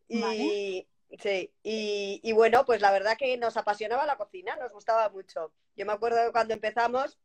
[0.08, 0.88] y,
[1.20, 5.52] sí, y, bueno, pues la verdad que nos apasionaba la cocina, nos gustaba mucho.
[5.76, 7.20] Yo me acuerdo cuando empezamos,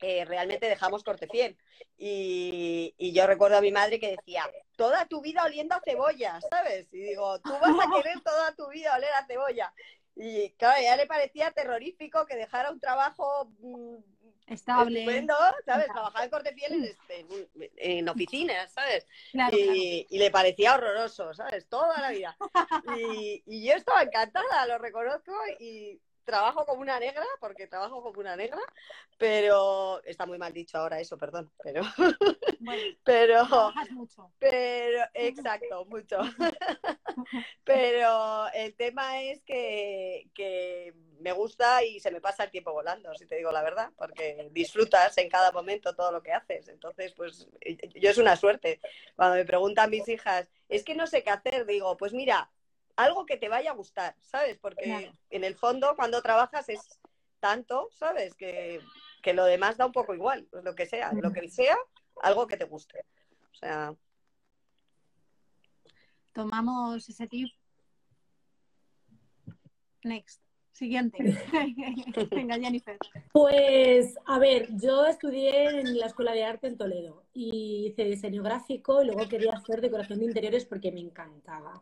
[0.00, 1.56] eh, realmente dejamos Cortefiel.
[1.96, 4.44] Y, y, yo recuerdo a mi madre que decía,
[4.76, 6.86] toda tu vida oliendo a cebolla, ¿sabes?
[6.92, 9.72] Y digo, tú vas a querer toda tu vida oler a cebolla.
[10.22, 13.96] Y claro, a ella le parecía terrorífico que dejara un trabajo mm,
[14.48, 15.00] estable.
[15.00, 15.86] Estupendo, ¿sabes?
[15.86, 17.26] Trabajaba en corte en, este,
[17.76, 19.06] en, oficinas, ¿sabes?
[19.52, 21.66] y, le parecía horroroso, ¿sabes?
[21.68, 22.36] Toda la vida.
[22.98, 28.20] Y, y, yo estaba encantada, lo reconozco, y trabajo como una negra, porque trabajo como
[28.20, 28.60] una negra,
[29.18, 31.82] pero está muy mal dicho ahora eso, perdón, pero
[33.04, 33.46] pero
[33.90, 34.32] mucho.
[34.38, 36.18] pero exacto, mucho.
[37.64, 43.14] pero el tema es que, que me gusta y se me pasa el tiempo volando,
[43.14, 46.68] si te digo la verdad, porque disfrutas en cada momento todo lo que haces.
[46.68, 47.48] Entonces, pues
[47.94, 48.80] yo es una suerte.
[49.16, 52.50] Cuando me preguntan mis hijas, es que no sé qué hacer, digo, pues mira,
[53.04, 54.58] algo que te vaya a gustar, ¿sabes?
[54.58, 57.00] Porque en el fondo cuando trabajas es
[57.40, 58.34] tanto, ¿sabes?
[58.34, 58.80] Que,
[59.34, 61.76] lo demás da un poco igual, pues lo que sea, lo que sea,
[62.22, 63.04] algo que te guste.
[63.52, 63.94] O sea.
[66.32, 67.48] Tomamos ese tip.
[70.02, 70.40] Next.
[70.72, 71.18] Siguiente.
[72.30, 72.96] Venga, Jennifer.
[73.32, 78.42] Pues, a ver, yo estudié en la Escuela de Arte en Toledo y hice diseño
[78.42, 81.80] gráfico y luego quería hacer decoración de interiores porque me encantaba.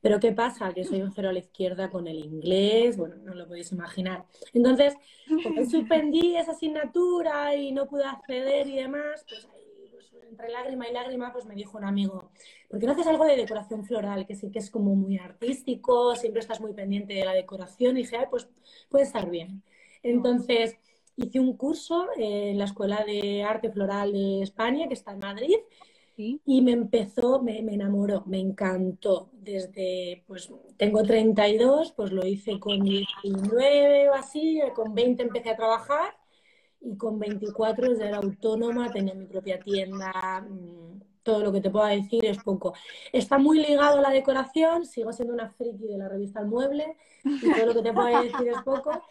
[0.00, 0.72] Pero ¿qué pasa?
[0.72, 4.24] Que soy un cero a la izquierda con el inglés, bueno, no lo podéis imaginar.
[4.52, 4.94] Entonces,
[5.42, 9.48] como suspendí esa asignatura y no pude acceder y demás, pues
[10.28, 12.30] entre lágrima y lágrima, pues me dijo un amigo,
[12.68, 14.26] ¿por qué no haces algo de decoración floral?
[14.26, 17.96] Que sí que es como muy artístico, siempre estás muy pendiente de la decoración.
[17.96, 18.48] Y dije, Ay, pues
[18.88, 19.62] puede estar bien.
[20.02, 20.78] Entonces
[21.24, 25.56] hice un curso en la Escuela de Arte Floral de España, que está en Madrid,
[26.16, 29.30] y me empezó, me, me, enamoró, me encantó.
[29.32, 35.56] Desde, pues tengo 32, pues lo hice con 19 o así, con 20 empecé a
[35.56, 36.14] trabajar
[36.80, 41.70] y con 24 ya era autónoma, tenía mi propia tienda, mm, todo lo que te
[41.70, 42.74] pueda decir es poco.
[43.12, 46.96] Está muy ligado a la decoración, sigo siendo una friki de la revista El Mueble
[47.24, 49.02] y todo lo que te pueda decir es poco,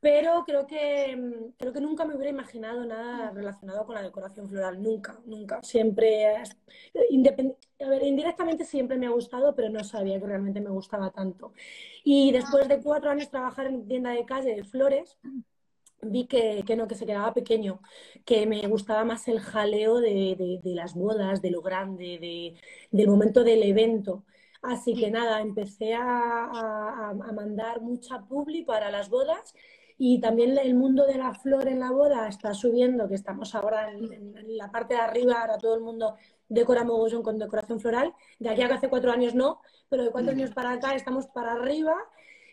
[0.00, 4.48] pero creo que, mm, creo que nunca me hubiera imaginado nada relacionado con la decoración
[4.48, 5.62] floral, nunca, nunca.
[5.62, 11.10] Siempre, a ver, indirectamente siempre me ha gustado, pero no sabía que realmente me gustaba
[11.10, 11.52] tanto.
[12.02, 15.18] Y después de cuatro años trabajar en tienda de calle de flores,
[16.02, 17.80] vi que, que, no, que se quedaba pequeño,
[18.24, 22.54] que me gustaba más el jaleo de, de, las bodas, de lo grande, de,
[22.90, 24.24] del momento del evento.
[24.62, 29.54] Así que nada, empecé a, a, a, mandar mucha publi para las bodas
[30.02, 33.92] y también el mundo de la flor en la boda está subiendo, que estamos ahora
[33.92, 36.16] en, en la parte de arriba, ahora todo el mundo
[36.48, 38.14] decora mogollón con decoración floral.
[38.38, 39.60] De aquí a que hace cuatro años no,
[39.90, 41.94] pero de cuatro años para acá estamos para arriba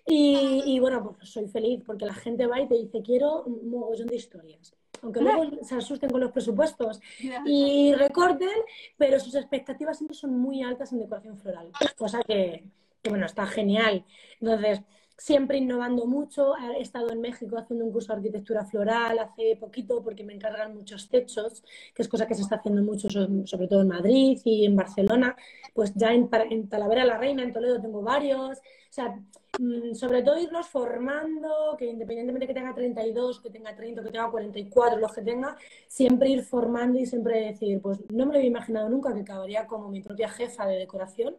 [0.05, 4.07] y, bueno, pues soy feliz porque la gente va y te dice, quiero un mogollón
[4.07, 4.75] de historias.
[5.01, 6.99] Aunque luego se asusten con los presupuestos
[7.45, 8.57] y recorten,
[8.97, 11.71] pero sus expectativas siempre son muy altas en decoración floral.
[11.97, 12.65] Cosa que,
[13.01, 14.03] que bueno, está genial.
[14.41, 14.81] Entonces,
[15.17, 16.53] siempre innovando mucho.
[16.77, 20.75] He estado en México haciendo un curso de arquitectura floral hace poquito porque me encargan
[20.75, 24.65] muchos techos, que es cosa que se está haciendo mucho, sobre todo en Madrid y
[24.65, 25.35] en Barcelona.
[25.73, 26.29] Pues ya en,
[26.69, 28.59] Talavera la Reina, en Toledo tengo varios.
[28.59, 29.19] O sea,
[29.59, 34.29] mm, sobre todo irnos formando, que independientemente que tenga 32, que tenga 30, que tenga
[34.29, 35.55] 44, los que tenga,
[35.87, 39.67] siempre ir formando y siempre decir, pues no me lo había imaginado nunca que acabaría
[39.67, 41.35] como mi propia jefa de decoración,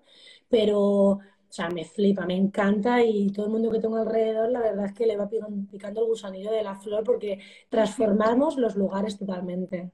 [0.49, 4.61] pero o sea, me flipa, me encanta y todo el mundo que tengo alrededor, la
[4.61, 9.19] verdad es que le va picando el gusanillo de la flor porque transformamos los lugares
[9.19, 9.91] totalmente.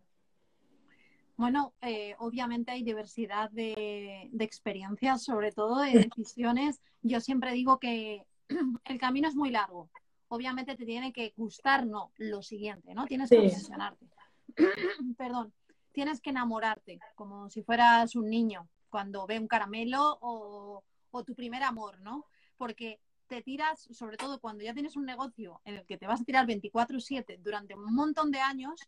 [1.36, 6.80] Bueno, eh, obviamente hay diversidad de, experiencias, sobre todo de decisiones.
[7.02, 8.24] Yo siempre digo que
[8.84, 9.90] el camino es muy largo.
[10.28, 13.06] Obviamente te tiene que gustar, no, lo siguiente, ¿no?
[13.06, 14.06] Tienes que obsesionarte.
[15.16, 15.52] Perdón,
[15.92, 20.84] tienes que enamorarte, como si fueras un niño cuando ve un caramelo o,
[21.14, 22.26] o tu primer amor, ¿no?
[22.56, 26.20] Porque te tiras, sobre todo cuando ya tienes un negocio en el que te vas
[26.20, 28.80] a tirar 24/7 durante un montón de años,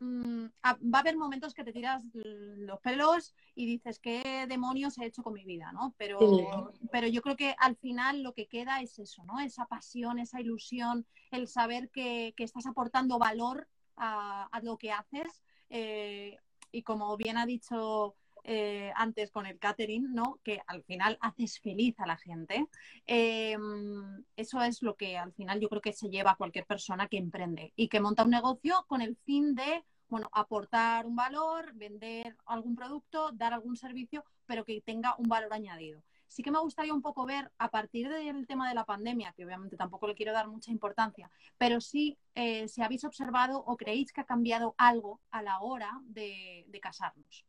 [0.00, 5.06] mm, va a haber momentos que te tiras los pelos y dices, ¿qué demonios he
[5.06, 5.70] hecho con mi vida?
[5.72, 5.94] ¿no?
[5.96, 9.38] Pero, pero yo creo que al final lo que queda es eso, ¿no?
[9.40, 15.42] Esa pasión, esa ilusión, el saber que, estás aportando valor a, lo que haces.
[15.70, 16.36] Eh,
[16.72, 20.40] y como bien ha dicho eh, antes con el catering, ¿no?
[20.42, 22.66] Que al final haces feliz a la gente.
[23.06, 27.06] Em, eso es lo que al final yo creo que se lleva a cualquier persona
[27.08, 31.72] que emprende y que monta un negocio con el fin de, bueno, aportar un valor,
[31.74, 36.02] vender algún producto, dar algún servicio, pero que tenga un valor añadido.
[36.26, 39.44] Sí que me gustaría un poco ver, a partir del tema de la pandemia, que
[39.44, 44.12] obviamente tampoco le quiero dar mucha importancia, pero sí eh, si habéis observado o creéis
[44.12, 47.44] que ha cambiado algo a la hora de casarnos.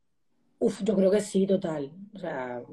[0.63, 1.91] Uf, yo creo que sí, total.
[2.15, 2.63] O sea,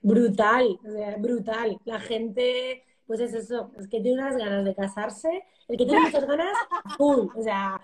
[0.00, 1.80] brutal, o sea, brutal.
[1.84, 6.02] La gente, pues es eso, es que tiene unas ganas de casarse, el que tiene
[6.02, 6.56] muchas ganas,
[6.96, 7.28] ¡pum!
[7.34, 7.80] O sea,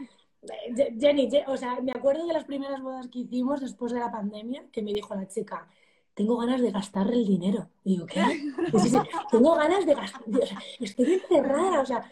[1.00, 4.64] Jenny, o sea, me acuerdo de las primeras bodas que hicimos después de la pandemia,
[4.70, 5.66] que me dijo la chica,
[6.14, 7.68] tengo ganas de gastar el dinero.
[7.84, 8.20] digo, ¿qué?
[9.30, 12.10] tengo ganas de gastar, o sea, estoy encerrada, o sea,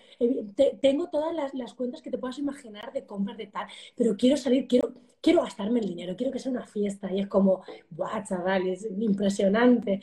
[0.80, 4.36] tengo todas las, las, cuentas que te puedas imaginar de compras de tal, pero quiero
[4.36, 7.12] salir, quiero, quiero gastarme el dinero, quiero que sea una fiesta.
[7.12, 8.68] Y es como, ¡guau, chaval!
[8.68, 10.00] Es impresionante.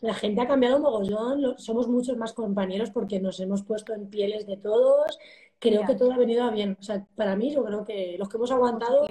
[0.00, 4.08] La gente ha cambiado un mogollón, somos muchos más compañeros porque nos hemos puesto en
[4.08, 5.18] pieles de todos.
[5.58, 6.76] Creo que todo ha venido a bien.
[6.78, 9.06] O sea, para mí, yo creo que los que hemos aguantado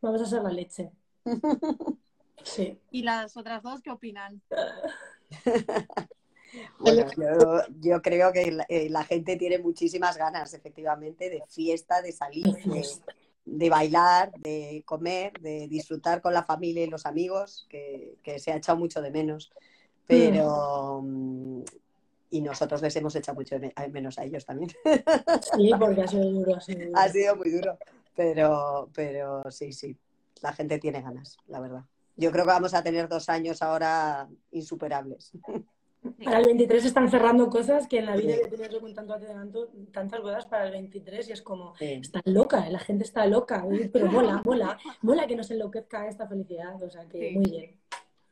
[0.00, 0.90] vamos a ser la leche.
[2.42, 2.78] Sí.
[2.90, 4.42] ¿Y las otras dos qué opinan?
[6.78, 7.06] Bueno,
[7.80, 12.44] yo, creo que la, eh, la, gente tiene muchísimas ganas, efectivamente, de fiesta, de salir,
[12.44, 12.86] de,
[13.44, 18.56] de bailar, de comer, de disfrutar con la familia y los amigos, que, se ha
[18.56, 19.52] echado mucho de menos.
[20.06, 21.00] Pero.
[21.02, 21.62] Mm,
[22.30, 24.70] y nosotros les hemos echado mucho de menos a ellos también.
[25.54, 26.56] Sí, porque ha sido duro.
[26.94, 27.76] Ha sido, muy duro.
[28.16, 29.94] Pero, pero sí, sí.
[30.40, 31.84] La gente tiene ganas, la verdad.
[32.16, 35.32] Yo creo que vamos a tener dos años ahora insuperables.
[36.24, 38.62] Para el 23 están cerrando cosas que en la vida sí.
[38.72, 42.80] yo con tanto adelanto, tantas bodas para el 23 y es como, está loca, la
[42.80, 47.30] gente está loca, pero mola, mola, mola que nos enloquezca esta felicidad, o sea que
[47.30, 47.80] muy bien.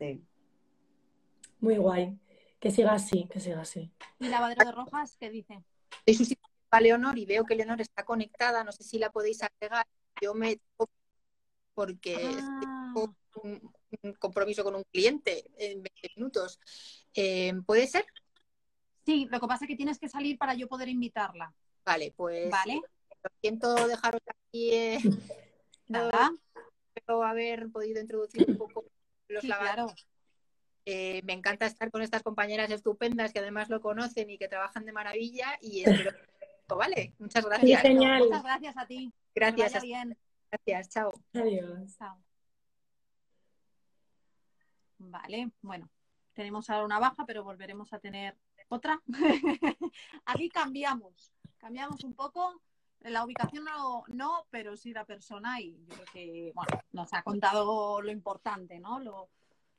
[0.01, 0.25] Sí.
[1.61, 2.19] Muy guay.
[2.59, 3.93] Que siga así, que siga así.
[4.19, 5.62] ¿Y Lavadero de Rojas qué dice?
[6.05, 9.45] Soy sustituta a Leonor y veo que Leonor está conectada, no sé si la podéis
[9.45, 9.87] agregar.
[10.21, 10.59] Yo me
[11.75, 12.93] porque ah.
[13.37, 13.73] Un,
[14.19, 16.59] compromiso con un cliente en 20 minutos.
[17.14, 18.05] Eh, ¿Puede ser?
[19.05, 21.53] Sí, lo que pasa es que tienes que salir para yo poder invitarla.
[21.85, 22.81] Vale, pues vale.
[23.23, 24.71] lo siento dejaros aquí.
[24.73, 24.99] Eh,
[25.88, 26.31] Nada.
[26.95, 28.85] Espero haber podido introducir un poco
[29.29, 29.51] los sí,
[30.87, 34.85] eh, me encanta estar con estas compañeras estupendas que además lo conocen y que trabajan
[34.85, 36.16] de maravilla y espero
[36.77, 37.14] vale.
[37.19, 37.85] Muchas gracias.
[37.85, 39.12] Muchas gracias a ti.
[39.35, 39.83] Gracias.
[39.83, 40.16] bien.
[40.51, 40.88] Gracias.
[40.88, 41.12] Chao.
[41.35, 41.97] Adiós.
[45.01, 45.89] Vale, bueno,
[46.35, 48.37] tenemos ahora una baja, pero volveremos a tener
[48.69, 49.01] otra.
[50.27, 52.61] Aquí cambiamos, cambiamos un poco.
[53.01, 57.23] La ubicación no, no, pero sí la persona y yo creo que, bueno, nos ha
[57.23, 59.01] contado lo importante, ¿no?
[59.01, 59.31] Lo,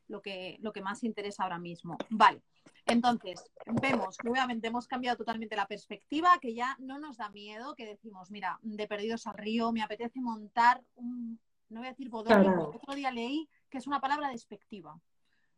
[0.08, 1.98] lo que, lo que más interesa ahora mismo.
[2.10, 2.42] Vale,
[2.88, 3.44] entonces
[3.80, 7.86] vemos que obviamente hemos cambiado totalmente la perspectiva, que ya no nos da miedo, que
[7.86, 12.70] decimos, mira, de perdidos al río, me apetece montar un, no voy a decir bodorrio,
[12.70, 15.00] otro día leí que es una palabra despectiva.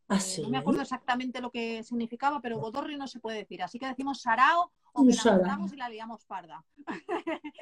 [0.10, 3.64] ¿Ah, eh, no me acuerdo exactamente lo que significaba, pero bodorrio no se puede decir.
[3.64, 6.64] Así que decimos sarao o que la y la liamos parda.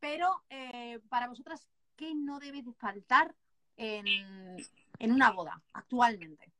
[0.00, 3.34] pero eh, para vosotras, ¿qué no debe de faltar
[3.76, 4.56] en,
[5.00, 6.52] una boda actualmente?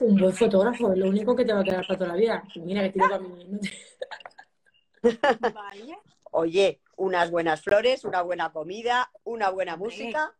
[0.00, 2.42] Un buen fotógrafo, es lo único que te va a quedar para toda la vida.
[2.56, 3.60] Mira que mí.
[5.54, 5.98] Vale.
[6.32, 10.34] Oye, unas buenas flores, una buena comida, una buena música.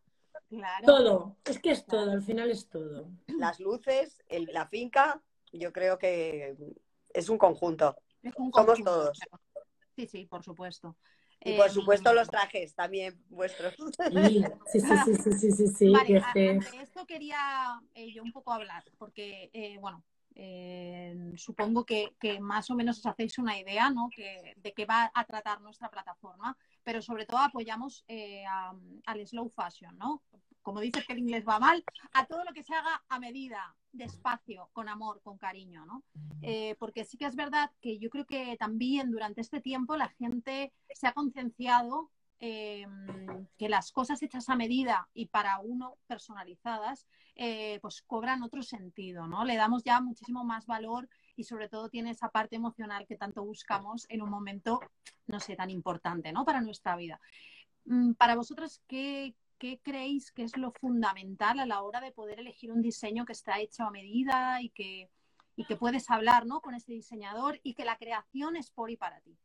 [0.49, 0.85] Claro.
[0.85, 3.11] Todo, es que es todo, al final es todo.
[3.27, 6.57] Las luces, la finca, yo creo que
[7.13, 7.95] es un conjunto.
[8.23, 9.19] Es un Somos todos.
[9.95, 10.97] Sí, sí, por supuesto.
[11.41, 13.75] Y por supuesto los trajes también vuestros.
[14.71, 18.83] Sí, sí, sí, sí, sí, sí, Vale, de esto quería eh, yo un poco hablar,
[18.97, 20.03] porque, eh, bueno,
[20.35, 24.09] eh, supongo que, más o menos os hacéis una idea ¿no?
[24.13, 26.57] que, de qué va a tratar nuestra plataforma,
[26.89, 28.03] pero sobre todo apoyamos
[29.05, 30.23] al slow fashion, ¿no?
[30.63, 33.75] como dices que el inglés va mal, a todo lo que se haga a medida,
[33.91, 36.03] despacio, con amor, con cariño, ¿no?
[36.41, 40.09] Eh, porque sí que es verdad que yo creo que también durante este tiempo la
[40.09, 47.05] gente se ha concienciado em, que las cosas hechas a medida y para uno personalizadas,
[47.35, 49.45] eh, pues cobran otro sentido, ¿no?
[49.45, 51.07] Le damos ya muchísimo más valor
[51.39, 54.81] y sobre todo tiene esa parte emocional que tanto buscamos en un momento,
[55.27, 56.43] no sé, tan importante, ¿no?
[56.43, 57.21] Para nuestra vida.
[57.85, 62.41] Mm, para vosotros, ¿qué, ¿qué creéis que es lo fundamental a la hora de poder
[62.41, 65.09] elegir un diseño que está hecho a medida y que,
[65.65, 66.59] que puedes hablar ¿no?
[66.59, 69.37] con ese diseñador y que la creación es por y para ti?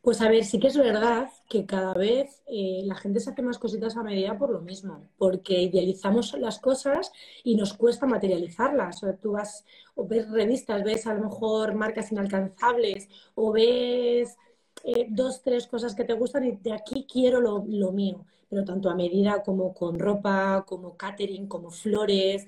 [0.00, 3.42] Pues a ver, sí que es verdad que cada vez eh, la gente se hace
[3.42, 7.12] más cositas a medida por lo mismo, porque idealizamos las cosas
[7.44, 9.02] y nos cuesta materializarlas.
[9.04, 14.36] O tú vas o ves revistas, ves a lo mejor marcas inalcanzables o ves
[14.84, 18.66] eh, dos, tres cosas que te gustan y de aquí quiero lo, lo mío pero
[18.66, 22.46] tanto a medida como con ropa, como catering, como flores.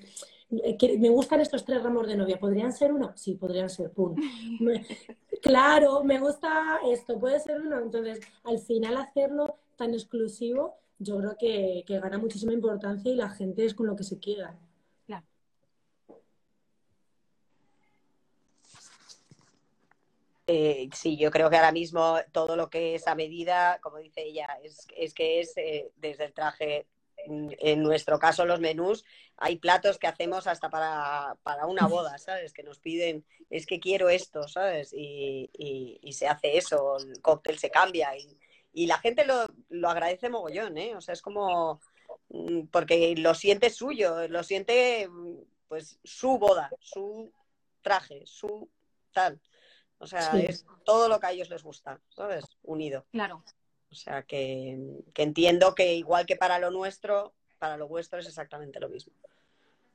[0.63, 2.39] Eh, me gustan estos tres ramos de novia.
[2.39, 3.13] ¿Podrían ser uno?
[3.15, 3.91] Sí, podrían ser.
[3.91, 4.15] Pum.
[5.41, 7.19] claro, me gusta esto.
[7.19, 7.79] Puede ser uno.
[7.79, 13.29] Entonces, al final hacerlo tan exclusivo, yo creo que, que gana muchísima importancia y la
[13.29, 14.57] gente es con lo que se queda.
[20.47, 24.21] Eh, sí, yo creo que ahora mismo todo lo que es a medida, como dice
[24.23, 26.85] ella, es, que es eh, desde el traje,
[27.27, 29.05] en nuestro caso los menús,
[29.37, 32.53] hay platos que hacemos hasta para, una boda, ¿sabes?
[32.53, 34.91] Que nos piden, es que quiero esto, ¿sabes?
[34.93, 38.11] Y, se hace eso, el cóctel se cambia
[38.73, 40.95] y, la gente lo, lo, agradece mogollón, ¿eh?
[40.95, 41.79] O sea, es como,
[42.29, 45.09] mm, porque lo siente suyo, lo siente
[45.67, 47.31] pues su boda, su
[47.81, 48.69] traje, su
[49.13, 49.39] tal.
[49.97, 52.45] O sea, es todo lo que a ellos les gusta, ¿sabes?
[52.63, 53.05] Unido.
[53.11, 53.43] Claro.
[53.95, 54.77] O sea, que,
[55.15, 59.13] entiendo que igual que para lo nuestro, para lo vuestro es exactamente lo mismo.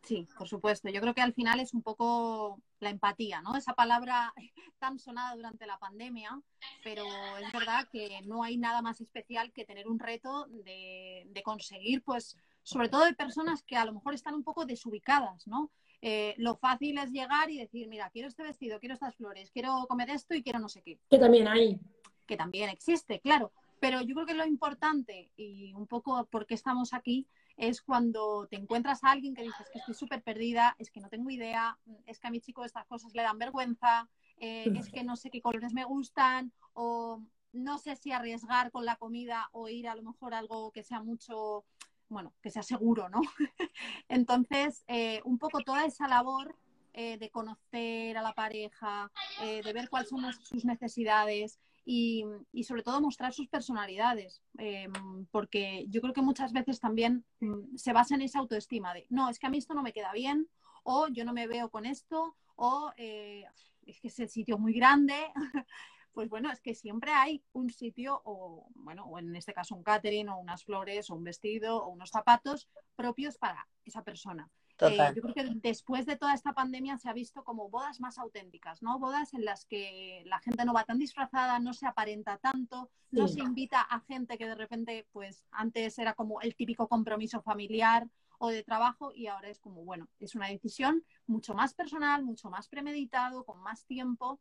[0.02, 0.88] Sí, por supuesto.
[0.88, 3.56] Yo creo que al final es un poco la empatía, ¿no?
[3.56, 4.32] Esa palabra
[4.78, 6.40] tan sonada durante la pandemia,
[6.82, 7.04] pero
[7.36, 12.02] es verdad que no hay nada más especial que tener un reto de, de conseguir,
[12.02, 15.70] pues, sobre todo de personas que a lo mejor están un poco desubicadas, ¿no?
[16.02, 19.84] Eh, lo fácil es llegar y decir, mira, quiero este vestido, quiero estas flores, quiero
[19.86, 20.98] comer esto y quiero no sé qué.
[21.10, 21.78] Que también hay.
[22.26, 23.52] Que también existe, claro.
[23.80, 27.26] Pero yo creo que lo importante y un poco por qué estamos aquí
[27.56, 31.08] es cuando te encuentras a alguien que dices que estoy súper perdida, es que no
[31.08, 34.08] tengo idea, es que a mi chico estas cosas le dan vergüenza,
[34.38, 37.22] eh, es que no sé qué colores me gustan o
[37.52, 41.02] no sé si arriesgar con la comida o ir a lo mejor algo que sea
[41.02, 41.64] mucho
[42.10, 43.20] bueno, que sea seguro, ¿no?
[44.08, 46.56] Entonces, eh, un poco toda esa labor
[46.92, 49.10] eh, de conocer a la pareja,
[49.42, 51.60] eh, de ver cuáles son sus necesidades
[51.92, 57.76] y, sobre todo mostrar sus personalidades, em, porque yo creo que muchas veces también mm,
[57.76, 60.12] se basa en esa autoestima de, no, es que a mí esto no me queda
[60.12, 60.48] bien,
[60.84, 63.44] o yo no me veo con esto, o eh,
[63.86, 65.16] es que es el sitio muy grande.
[66.12, 69.82] pues bueno, es que siempre hay un sitio o, bueno, o en este caso un
[69.82, 74.48] catering o unas flores o un vestido o unos zapatos propios para esa persona.
[74.82, 78.18] Eh, yo creo que después de toda esta pandemia se ha visto como bodas más
[78.18, 78.98] auténticas, ¿no?
[78.98, 83.28] Bodas en las que la gente no va tan disfrazada, no se aparenta tanto, no
[83.28, 88.08] se invita a gente que de repente, pues antes era como el típico compromiso familiar
[88.38, 92.48] o de trabajo y ahora es como, bueno, es una decisión mucho más personal, mucho
[92.48, 94.40] más premeditado, con más tiempo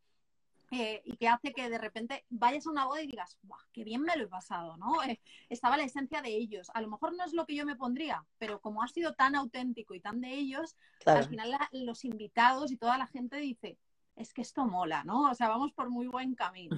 [0.71, 3.61] eh, y que hace que de repente vayas a una boda y digas, ¡guau!
[3.71, 4.77] ¡Qué bien me lo he pasado!
[4.77, 5.03] ¿no?
[5.03, 6.69] Eh, estaba la esencia de ellos.
[6.73, 9.35] A lo mejor no es lo que yo me pondría, pero como ha sido tan
[9.35, 13.77] auténtico y tan de ellos, al final los invitados y toda la gente dice,
[14.15, 15.31] es que esto mola, ¿no?
[15.31, 16.77] O sea, vamos por muy buen camino.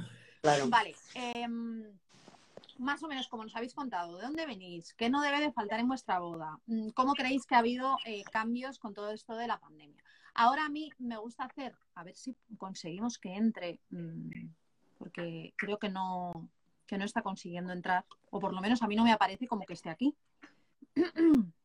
[0.69, 0.95] Vale.
[1.13, 1.83] Em,
[2.77, 4.93] más o menos como nos habéis contado, ¿de dónde venís?
[4.93, 6.59] ¿Qué no debe de faltar en vuestra boda?
[6.65, 10.03] Mm, ¿Cómo creéis que ha habido eh, cambios con todo esto de la pandemia?
[10.33, 14.49] Ahora a mí me gusta hacer, a ver si conseguimos que entre, mm,
[14.97, 16.49] porque creo que no,
[16.87, 19.65] que no está consiguiendo entrar, o por lo menos a mí no me aparece como
[19.65, 20.15] que esté aquí.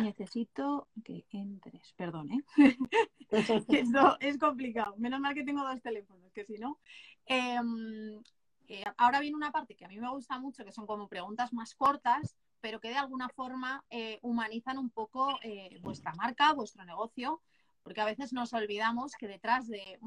[0.00, 2.44] Necesito que entres, perdón, ¿eh?
[3.30, 4.94] Esto es complicado.
[4.98, 6.78] Menos mal que tengo dos teléfonos, que si no.
[7.26, 8.22] Em,
[8.68, 11.52] eh, ahora viene una parte que a mí me gusta mucho, que son como preguntas
[11.52, 16.84] más cortas, pero que de alguna forma eh, humanizan un poco eh, vuestra marca, vuestro
[16.84, 17.42] negocio
[17.82, 19.98] porque a veces nos olvidamos que detrás de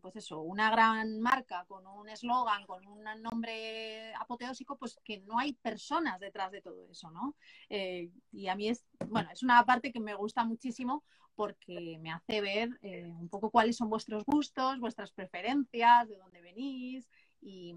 [0.00, 5.38] pues eso, una gran marca con un eslogan, con un nombre apoteósico, pues que no
[5.38, 7.36] hay personas detrás de todo eso, ¿no?
[7.68, 11.04] Eh, y a mí es, bueno, es una parte que me gusta muchísimo
[11.34, 16.40] porque me hace ver eh, un poco cuáles son vuestros gustos, vuestras preferencias, de dónde
[16.40, 17.08] venís
[17.40, 17.74] y,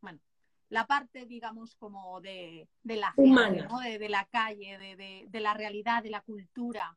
[0.00, 0.20] bueno,
[0.68, 3.80] la parte, digamos, como de, la gente, ¿no?
[3.80, 4.78] de, la calle,
[5.28, 6.96] de la realidad, de la cultura.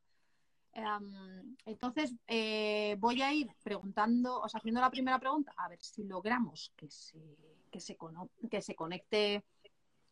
[1.65, 6.03] Entonces, eh, voy a ir preguntando, o sea, haciendo la primera pregunta, a ver si
[6.03, 7.19] logramos que se,
[7.71, 7.97] que se,
[8.49, 9.43] que se conecte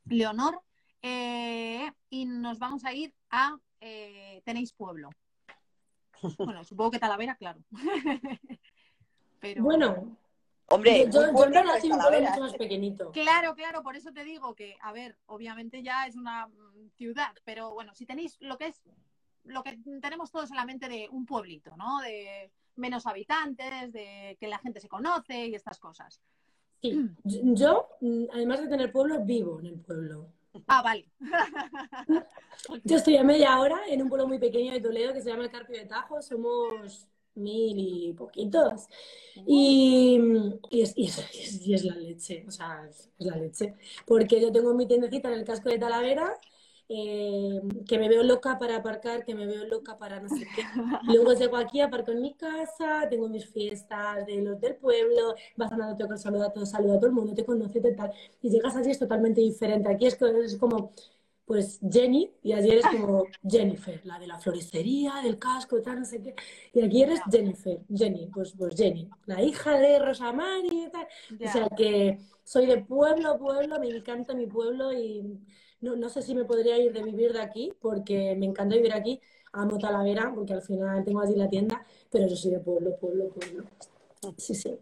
[0.05, 0.61] Leonor.
[1.01, 5.09] Eh, y nos vamos a ir a eh, Tenéis Pueblo.
[6.39, 7.59] Bueno, supongo que Talavera, claro.
[9.39, 9.63] Pero...
[9.63, 10.17] Bueno,
[10.69, 13.11] Hombre, yo, yo en un pueblo mucho más pequeñito.
[13.11, 17.33] Claro, claro, por eso te digo que, a ver, obviamente ya es una mm, ciudad,
[17.45, 18.83] pero bueno, si tenéis lo que es
[19.47, 21.99] lo que tenemos todos en la mente de un pueblito, ¿no?
[22.01, 26.21] De menos habitantes, de que la gente se conoce y estas cosas.
[26.81, 27.87] Sí, yo,
[28.33, 30.29] además de tener pueblo, vivo en el pueblo.
[30.67, 31.07] Ah, vale.
[32.83, 35.43] yo estoy a media hora en un pueblo muy pequeño de Toledo que se llama
[35.43, 36.21] el Carpio de Tajo.
[36.21, 38.87] Somos mil y poquitos.
[39.45, 40.19] Y,
[40.71, 43.75] es, es, la leche, o sea, es la leche.
[44.05, 46.39] Porque yo tengo mi tiendecita en el casco de Talavera
[46.89, 50.63] eh, que me veo loca para aparcar, que me veo loca para no sé qué.
[51.03, 55.71] Luego llego aquí, aparco en mi casa, tengo mis fiestas de los del pueblo, vas
[55.71, 58.11] andando, te saluda a todo, saluda a todo el mundo, te conoce, te tal.
[58.41, 59.89] Y llegas allí es totalmente diferente.
[59.89, 60.91] Aquí es, es como,
[61.45, 66.05] pues Jenny, y allí eres como Jennifer, la de la floristería, del casco, tal, no
[66.05, 66.35] sé qué.
[66.73, 70.33] Y aquí eres Jennifer, Jenny, pues, pues Jenny, la hija de Rosa
[70.63, 71.07] y tal.
[71.33, 75.37] O sea que soy de pueblo, pueblo, me encanta mi pueblo y
[75.81, 78.93] no, no sé si me podría ir de vivir de aquí, porque me encanta vivir
[78.93, 79.19] aquí.
[79.53, 83.29] Amo Talavera, porque al final tengo allí la tienda, pero yo soy de pueblo, pueblo,
[83.29, 83.63] pueblo.
[84.37, 84.77] Sí, sí.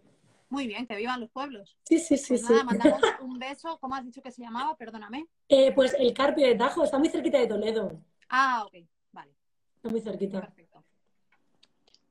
[0.48, 1.76] Muy bien, que vivan los pueblos.
[1.84, 2.34] Sí, sí, sí.
[2.34, 3.78] Pues nada, mandamos un beso.
[3.80, 4.76] ¿Cómo has dicho que se llamaba?
[4.76, 5.26] Perdóname.
[5.48, 8.00] Eh, pues el Carpio de Tajo, está muy cerquita de Toledo.
[8.28, 8.74] Ah, ok,
[9.12, 9.32] vale.
[9.76, 10.40] Está muy cerquita.
[10.40, 10.84] Perfecto.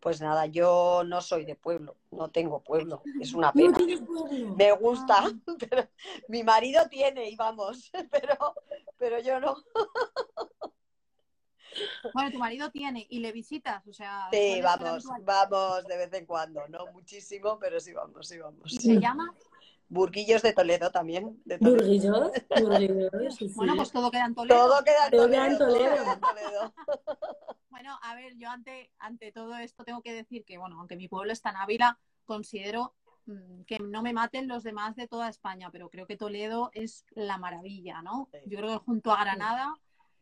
[0.05, 3.75] Pues nada, yo no soy de pueblo, no tengo pueblo, es una pena.
[4.55, 5.31] Me gusta, ah.
[5.59, 5.88] pero
[6.27, 8.53] mi marido tiene y vamos, pero,
[8.97, 9.55] pero yo no.
[12.13, 14.29] Bueno, tu marido tiene y le visitas, o sea.
[14.31, 18.71] Sí, vamos, vamos de vez en cuando, no muchísimo, pero sí vamos, sí vamos.
[18.71, 19.33] ¿Y se llama?
[19.87, 21.41] Burguillos de Toledo también.
[21.59, 22.31] ¿Burguillos?
[23.55, 24.67] Bueno, pues todo queda en Toledo.
[24.67, 25.07] Todo queda
[25.47, 26.73] en Toledo.
[27.69, 31.07] bueno, a ver, yo ante, ante todo esto tengo que decir que, bueno, aunque mi
[31.07, 32.95] pueblo está en Ávila, considero
[33.65, 37.38] que no me maten los demás de toda España, pero creo que Toledo es la
[37.38, 38.30] maravilla, ¿no?
[38.45, 39.73] Yo creo que junto a Granada,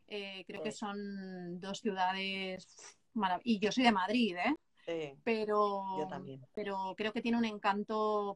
[0.08, 2.66] eh, creo que son dos ciudades
[3.14, 3.46] maravillosas.
[3.46, 4.56] Y yo soy de Madrid, ¿eh?
[4.86, 6.46] Sí, pero, yo también.
[6.54, 8.36] pero creo que tiene un encanto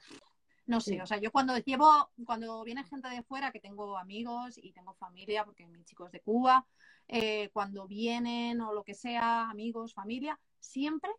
[0.67, 4.57] no sé, o sea, yo cuando llevo, cuando viene gente de fuera, que tengo amigos
[4.57, 6.67] y tengo familia, porque mi chico es de Cuba,
[7.07, 11.09] eh, cuando vienen o lo que sea, amigos, familia, siempre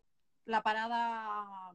[0.49, 1.71] la parada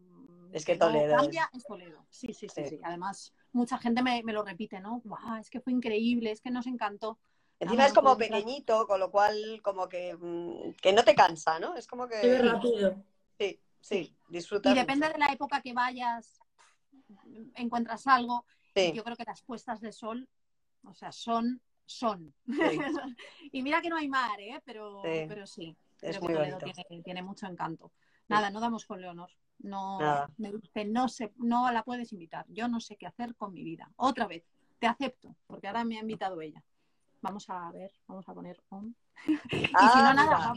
[0.52, 2.06] es que Toledo cambia es Toledo.
[2.10, 5.02] Sí, sí, sí, sí, Además, mucha gente me, lo repite, ¿no?
[5.40, 7.18] es que fue increíble, es que nos encantó.
[7.58, 11.76] Encima es como pequeñito, con lo cual como que, mm, que no te cansa, ¿no?
[11.76, 12.38] Es como que...
[12.38, 13.02] rápido.
[13.38, 14.70] Sí, sí, disfruta.
[14.70, 16.40] Y depende de la época que vayas,
[17.54, 18.44] encuentras algo.
[18.74, 20.28] Yo creo que las puestas de sol,
[20.84, 22.34] o sea, son, son.
[23.52, 24.60] y mira que no hay mar, ¿eh?
[24.64, 25.24] Pero sí.
[25.28, 27.92] Pero sí es muy tiene, tiene, mucho encanto.
[28.28, 29.30] Nada, no damos con Leonor.
[29.58, 29.98] No,
[30.36, 32.44] me dice, no, sé, no la puedes invitar.
[32.48, 33.90] Yo no sé qué hacer con mi vida.
[33.96, 34.44] Otra vez,
[34.78, 36.62] te acepto, porque ahora me ha invitado ella.
[37.22, 38.94] Vamos a ver, vamos a poner on.
[39.50, 40.54] y ah, si no, nada.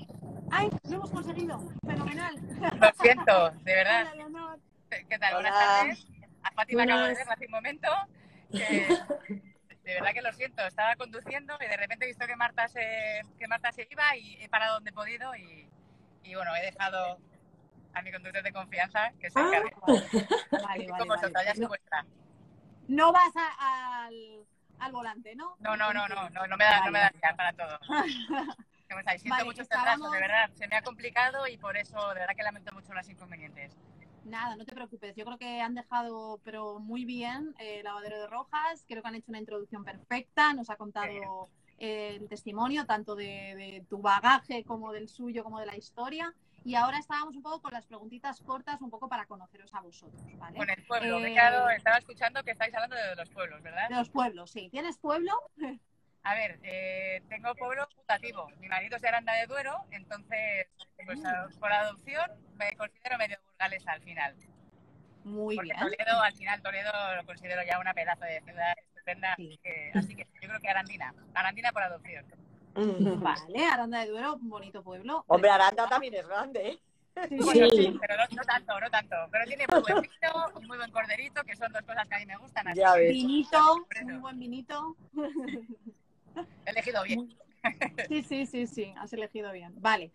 [0.51, 0.70] ¡Ay!
[0.89, 1.59] Lo hemos conseguido.
[1.86, 2.36] Fenomenal.
[2.36, 4.13] Lo siento, de verdad.
[4.89, 5.34] ¿Qué tal?
[5.36, 6.07] Buenas tardes.
[6.43, 7.88] A Fátima acabo de ver hace un momento.
[8.49, 10.65] de verdad que lo siento.
[10.65, 14.36] Estaba conduciendo y de repente he visto que Marta se, que Marta se iba y
[14.41, 15.70] he parado donde he podido y,
[16.24, 17.20] y bueno, he dejado
[17.98, 19.74] a mi conductor de confianza que se encargue.
[20.52, 21.70] Vale, vale,
[22.88, 24.45] No vas al,
[24.80, 25.56] al, volante, ¿no?
[25.60, 27.80] No, no, no, no, no, no me da, no me da para todo.
[29.18, 30.50] Siento mucho este atraso, de verdad.
[30.56, 33.76] Se me ha complicado y por eso, de verdad que lamento mucho los inconvenientes.
[34.24, 35.16] Nada, no te preocupes.
[35.16, 38.86] Yo creo que han dejado, pero muy bien, el lavadero de rojas.
[38.88, 40.54] Creo que han hecho una introducción perfecta.
[40.54, 45.75] Nos ha contado el testimonio, tanto de, tu bagaje como del suyo, como de la
[45.75, 46.34] historia.
[46.63, 50.21] Y ahora estábamos un poco con las preguntitas cortas, un poco para conoceros a vosotros,
[50.38, 50.57] ¿vale?
[50.57, 53.61] Con el pueblo, me he quedado, eh, estaba escuchando que estáis hablando de los pueblos,
[53.61, 53.88] ¿verdad?
[53.89, 54.69] De los pueblos, sí.
[54.69, 55.32] ¿Tienes pueblo?
[56.23, 58.49] A ver, eh, tengo pueblo putativo.
[58.59, 60.67] Mi marido es de Aranda de Duero, entonces,
[61.05, 61.59] pues mm.
[61.59, 64.36] por adopción me considero medio burgalesa al final.
[65.23, 65.80] Muy Porque bien.
[65.80, 68.75] Toledo, al final, Toledo lo considero ya una pedazo de ciudad
[69.12, 72.26] así, que, yo creo que Arandina, Arandina por adopción.
[73.22, 75.24] Vale, Aranda de Duero, un bonito pueblo.
[75.28, 76.80] Hombre, Aranda también es grande, ¿eh?
[77.30, 77.97] Sí, sí.
[77.99, 79.16] pero no, tanto, no tanto.
[79.32, 82.20] Pero tiene muy buen vino y muy buen corderito, que son dos cosas que a
[82.20, 82.68] mí me gustan.
[82.68, 82.80] Así.
[82.80, 84.95] Ya Vinito, muy buen vinito.
[86.66, 87.36] He elegido bien.
[88.08, 89.74] Sí, sí, sí, sí, has elegido bien.
[89.82, 90.12] Vale.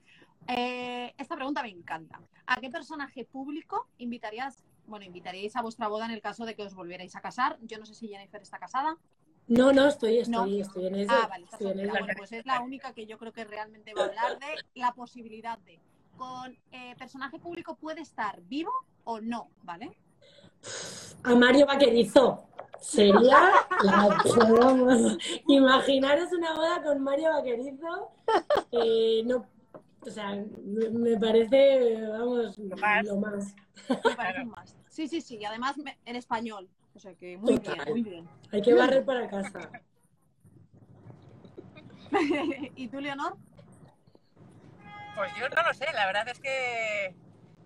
[0.49, 2.21] Eh, esta pregunta me encanta.
[2.47, 4.63] ¿A qué personaje público invitarías
[4.93, 7.57] bueno, invitaríais a vuestra boda en el caso de que os volvierais a casar.
[7.63, 8.99] Yo no sé si Jennifer está casada.
[9.49, 11.13] No, no, estoy, estoy, estoy en eso.
[11.13, 11.47] Ah, vale,
[11.89, 14.93] Bueno, pues es la única que yo creo que realmente va a hablar de la
[14.93, 15.81] posibilidad de
[16.19, 18.71] con eh, personaje público puede estar vivo
[19.05, 19.97] o no, ¿vale?
[21.25, 22.45] A Mario Vaquerizo.
[22.79, 23.51] Sería
[23.83, 24.23] la
[25.49, 28.13] Imaginaros una boda con Mario Vaquerizo.
[28.73, 29.47] Eh, no,
[30.07, 33.55] o sea, me parece, vamos, lo más.
[33.89, 34.82] Me parece más.
[34.93, 35.39] Sí, sí, sí.
[35.39, 35.75] Y además
[36.05, 36.69] en español.
[36.95, 38.29] O sea que muy bien, muy bien.
[38.53, 39.71] Hay que barrer para casa.
[42.77, 43.39] ¿Y tú, Leonor?
[45.17, 45.87] Pues yo no lo sé.
[45.95, 47.15] La verdad es que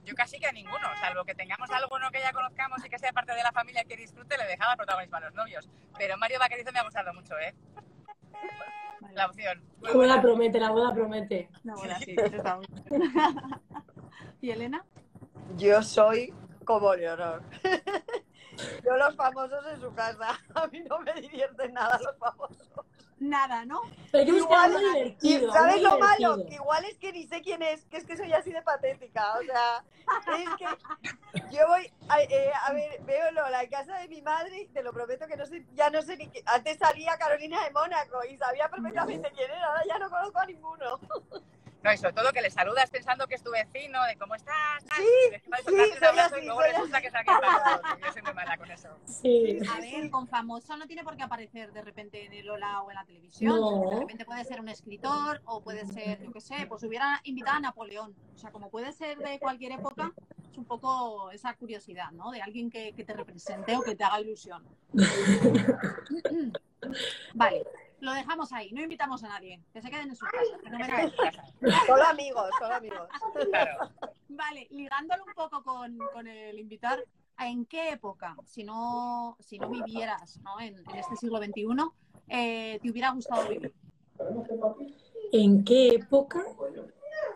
[0.04, 3.12] yo casi que a ninguno, salvo que tengamos alguno que ya conozcamos y que sea
[3.12, 5.68] parte de la familia que disfrute, le dejaba protagonismo a los novios.
[5.98, 7.56] Pero Mario Vaquerizo me ha gustado mucho, ¿eh?
[9.14, 9.64] La opción.
[9.80, 11.48] La boda promete, la boda promete.
[11.64, 12.14] La boda, sí,
[14.40, 14.84] ¿Y Elena?
[15.56, 16.32] Yo soy
[16.66, 17.42] como Leonor.
[18.84, 20.38] Yo los famosos en su casa.
[20.54, 22.68] A mí no me divierten nada los famosos.
[23.18, 23.80] Nada, ¿no?
[24.12, 26.36] Pero igual, divertido, ¿Sabes lo malo?
[26.46, 29.38] Que igual es que ni sé quién es, que es que soy así de patética.
[29.38, 29.82] O sea,
[30.36, 30.66] es que
[31.50, 34.92] yo voy a, eh, a ver, veo la casa de mi madre y te lo
[34.92, 36.42] prometo que no sé, ya no sé ni qué.
[36.44, 40.46] Antes salía Carolina de Mónaco y sabía perfectamente quién era, ahora ya no conozco a
[40.46, 41.00] ninguno.
[41.86, 44.82] No, y sobre todo que le saludas pensando que es tu vecino, de cómo estás.
[44.96, 47.36] Sí, sí, soy así, y luego resulta que es alguien
[48.04, 48.88] Yo soy muy mala con eso.
[49.04, 49.60] Sí.
[49.72, 52.90] A ver, con famoso no tiene por qué aparecer de repente en el Ola o
[52.90, 53.88] en la televisión.
[53.90, 57.58] De repente puede ser un escritor o puede ser, yo qué sé, pues hubiera invitado
[57.58, 58.16] a Napoleón.
[58.34, 60.12] O sea, como puede ser de cualquier época,
[60.50, 62.32] es un poco esa curiosidad, ¿no?
[62.32, 64.64] De alguien que, que te represente o que te haga ilusión.
[67.34, 67.64] vale
[68.00, 71.82] lo dejamos ahí, no invitamos a nadie, que se queden en su casa.
[71.86, 73.08] solo amigos, solo amigos.
[74.28, 77.04] Vale, ligándolo un poco con, el invitar,
[77.38, 80.60] ¿en qué época, si no, si no vivieras ¿no?
[80.60, 81.66] En, este siglo XXI,
[82.28, 83.72] eh, te hubiera gustado vivir?
[85.32, 86.44] ¿En qué época?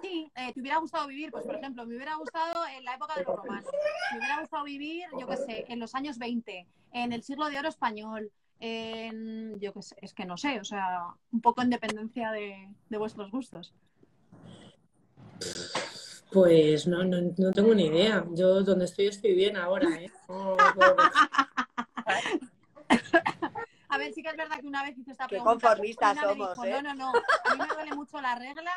[0.03, 3.15] Sí, eh, te hubiera gustado vivir, pues por ejemplo, me hubiera gustado en la época
[3.17, 3.71] de los romanos,
[4.13, 7.59] me hubiera gustado vivir, yo qué sé, en los años 20, en el siglo de
[7.59, 8.31] oro español,
[8.61, 13.31] yo qué sé, es que no sé, o sea, un poco en dependencia de, vuestros
[13.31, 13.73] gustos.
[16.31, 18.25] Pues no, no, no, tengo ni idea.
[18.33, 20.11] Yo donde estoy estoy bien ahora, ¿eh?
[23.89, 25.53] A ver, sí que es verdad que una vez hice esta pregunta.
[25.53, 26.81] Qué conformistas somos, ¿eh?
[26.83, 27.13] No, no, no.
[27.45, 28.71] A mí me duele mucho la regla.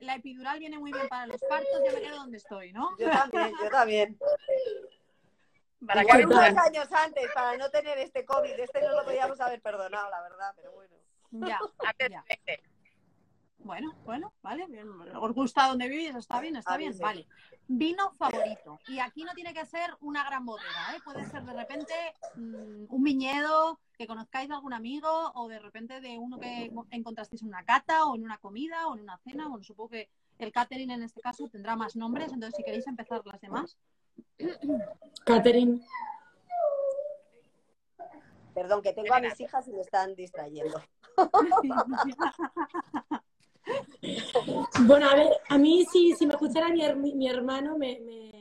[0.00, 1.80] La epidural viene muy bien para los partos.
[1.86, 2.90] Yo me quedo donde estoy, ¿no?
[2.98, 4.18] Yo también, yo también.
[5.88, 9.62] Para que unos años antes, para no tener este COVID, este no lo podíamos haber
[9.62, 10.94] perdonado, la verdad, pero bueno.
[11.30, 11.94] Ya, ya.
[11.98, 12.62] de 20.
[13.60, 14.66] Bueno, bueno, vale.
[14.66, 14.88] bien.
[15.16, 16.14] ¿Os gusta donde vivís?
[16.14, 17.26] Está bien, está bien, vale.
[17.66, 18.78] Vino favorito.
[18.86, 21.00] Y aquí no tiene que ser una gran bodega, ¿eh?
[21.04, 21.92] Puede ser de repente
[22.36, 27.42] mm, un viñedo que conozcáis de algún amigo o de repente de uno que encontrasteis
[27.42, 29.48] en una cata o en una comida o en una cena.
[29.48, 30.08] Bueno, supongo que
[30.38, 33.76] el catering en este caso tendrá más nombres, entonces si queréis empezar las demás.
[35.24, 35.80] Catherine.
[38.54, 40.80] Perdón, que tengo a mis hijas y me están distrayendo.
[44.86, 48.32] Bueno, a ver, a mí si, si me escuchara mi, her- mi hermano me, me-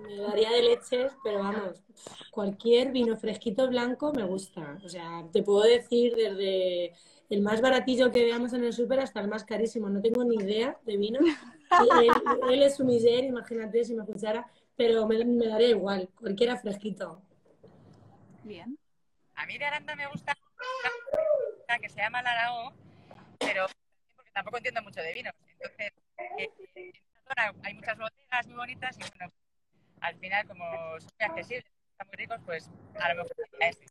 [0.00, 1.82] me- daría de leches, pero vamos,
[2.30, 4.78] cualquier vino fresquito blanco me gusta.
[4.84, 6.92] O sea, te puedo decir desde
[7.28, 9.88] el más baratillo que veamos en el súper hasta el más carísimo.
[9.88, 11.20] No tengo ni idea de vino.
[11.20, 12.10] Él,
[12.50, 17.22] él es sumiller, imagínate si me escuchara, pero me, me daría igual, cualquiera fresquito.
[18.44, 18.78] Bien.
[19.34, 20.34] A mí de Aranda me gusta
[21.68, 22.72] una que se llama Larao,
[23.38, 23.66] pero
[24.16, 25.34] porque tampoco entiendo mucho de vinos.
[25.52, 25.92] Entonces,
[26.38, 26.92] eh, en
[27.28, 29.30] zona hay muchas bodegas muy bonitas y bueno,
[30.00, 30.64] al final como
[30.98, 33.84] son muy accesibles, están muy ricos, pues a lo mejor sería ese.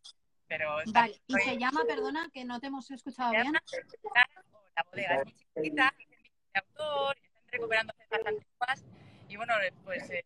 [0.48, 1.22] Pero Vale.
[1.28, 3.54] Y se llama, perdona, que no te hemos escuchado bien.
[3.54, 6.20] la bodega es muy chiquitita, vinos
[6.52, 8.86] de autor, están recuperando cepas antiguas
[9.28, 9.54] y bueno,
[9.86, 10.24] pues eh,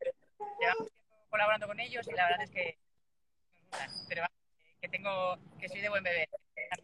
[0.59, 2.77] llevamos tiempo colaborando con ellos y la verdad es que
[3.71, 3.89] nos gustan.
[4.09, 4.25] Pero
[4.81, 6.29] que- tengo, que soy de buen beber.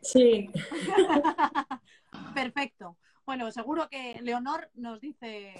[0.01, 0.49] Sí,
[2.33, 2.97] Perfecto.
[3.25, 5.53] Bueno, seguro que Leonor nos dice.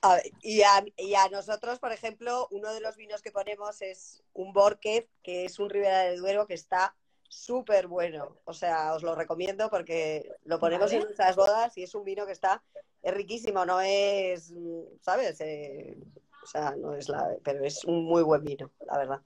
[0.00, 3.80] A ver, y, a, y a nosotros, por ejemplo, uno de los vinos que ponemos
[3.82, 6.96] es un Borkev, que es un Ribera del Duero que está
[7.32, 8.36] súper bueno.
[8.44, 10.96] O sea, os lo recomiendo porque lo ponemos Vale.
[10.96, 12.62] en nuestras bodas y es un vino que está,
[13.02, 14.52] es riquísimo, no es,
[15.00, 15.40] ¿sabes?
[15.40, 15.96] Eh,
[16.42, 19.20] o sea, no es la, pero es un muy buen vino, la verdad.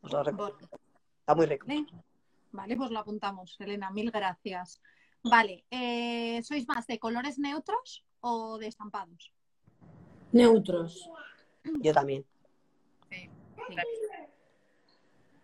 [0.00, 0.68] Os lo recomiendo.
[1.20, 1.66] Está muy rico.
[1.66, 1.86] Vale,
[2.52, 4.80] Vale, pues lo apuntamos, Elena, mil gracias.
[5.22, 9.32] Vale, eh, ¿sois más de colores neutros o de estampados?
[10.32, 11.10] neutros.
[11.80, 12.24] Yo también.
[13.10, 13.28] Sí.
[13.68, 13.76] Sí.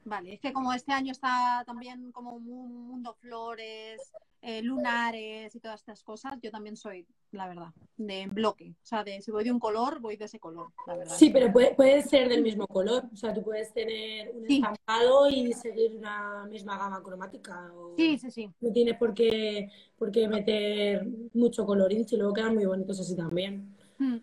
[0.09, 2.45] Vale, es que como este año está también como un
[2.87, 4.01] mundo flores,
[4.41, 8.71] eh, lunares y todas estas cosas, yo también soy, la verdad, de bloque.
[8.71, 11.17] O sea, de si voy de un color, voy de ese color, la verdad.
[11.17, 13.07] Sí, pero puede, puede ser del mismo color.
[13.13, 14.57] O sea, tú puedes tener un Sí.
[14.59, 17.73] estampado y seguir una misma gama cromática.
[17.75, 18.49] o- Sí, sí, sí.
[18.61, 21.05] No tienes por qué, por qué meter
[21.35, 23.75] mucho colorín, si luego quedan muy bonitos así también.
[23.99, 24.19] Mm.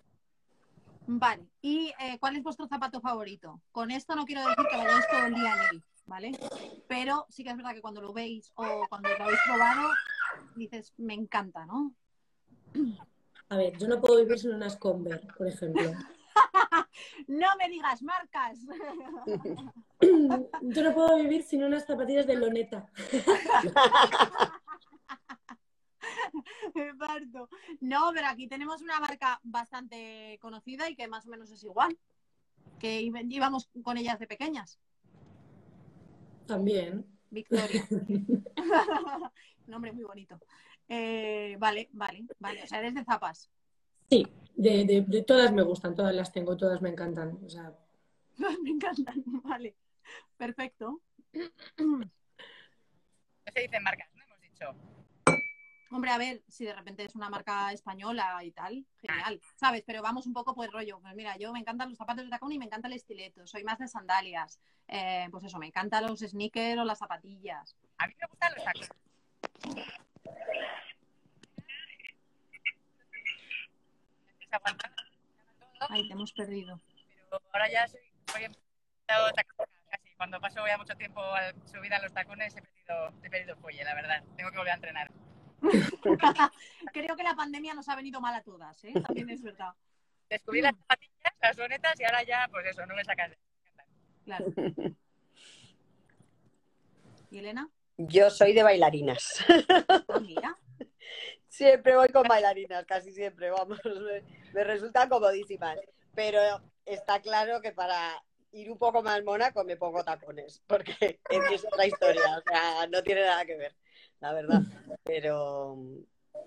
[1.06, 3.62] Vale, ¿y eh, cuál es vuestro zapato favorito?
[3.72, 6.32] Con esto no quiero decir que vayáis todo el día en él, ¿vale?
[6.88, 9.90] Pero sí que es verdad que cuando lo veis o cuando lo habéis probado,
[10.56, 11.94] dices, me encanta, ¿no?
[13.50, 15.92] A ver, yo no puedo vivir sin unas Converse, por ejemplo.
[17.28, 18.60] No me digas marcas.
[20.62, 22.90] Yo no puedo vivir sin unas zapatillas de loneta.
[26.76, 27.50] Me parto.
[27.82, 31.98] No, pero aquí tenemos una marca bastante conocida y que más o menos es igual.
[32.80, 34.80] Que íbamos con ellas de pequeñas.
[36.48, 37.06] También.
[37.30, 37.86] Victoria.
[39.68, 40.40] Nombre muy bonito.
[40.90, 42.64] Eh, vale, vale, vale.
[42.64, 43.50] O sea, eres de zapas.
[44.10, 47.40] Sí, de, de- de todas me gustan, todas las tengo, todas me encantan.
[47.46, 47.74] O sea,
[48.64, 49.24] Me encantan.
[49.44, 49.76] Vale.
[50.38, 51.02] Perfecto.
[51.84, 52.10] No
[53.54, 54.24] se dicen marcas, ¿no?
[54.24, 54.66] Hemos dicho.
[55.94, 59.84] Hombre, a ver, si de repente es una marca española y tal, genial, ¿sabes?
[59.86, 61.00] Pero vamos un poco pues rollo.
[61.00, 63.46] Pues mira, yo me encantan los zapatos de tacón y me encanta el estileto.
[63.46, 64.60] Soy más de sandalias.
[64.88, 67.78] Eh, pues eso, me encantan los sneakers o las zapatillas.
[68.00, 68.90] A mí me gustan los tacos.
[75.90, 76.82] Ay, te hemos perdido.
[77.30, 80.16] pero ahora ya soy, casi.
[80.18, 83.84] Cuando paso ya mucho tiempo al subir a los tacones he perdido, he perdido fuelle,
[83.84, 84.24] la verdad.
[84.36, 85.12] Tengo que volver a entrenar.
[86.94, 88.94] Creo que la pandemia nos ha venido mal a todas, ¿eh?
[89.06, 89.74] También es verdad.
[90.30, 93.38] Descubrí las zapatillas, las lunetas y ahora ya, pues eso, no me sacas de
[94.26, 94.46] Claro.
[97.32, 97.70] ¿Y Elena?
[97.98, 99.44] Yo soy de bailarinas.
[100.08, 100.58] Ah, mira.
[101.48, 103.80] Siempre voy con bailarinas, casi siempre, vamos.
[103.86, 105.80] Me, me resultan comodísimas.
[106.16, 106.40] Pero
[106.86, 111.86] está claro que para ir un poco más mónaco me pongo tacones, porque es otra
[111.86, 113.76] historia, o sea, no tiene nada que ver,
[114.24, 114.62] la verdad.
[115.04, 115.78] Pero,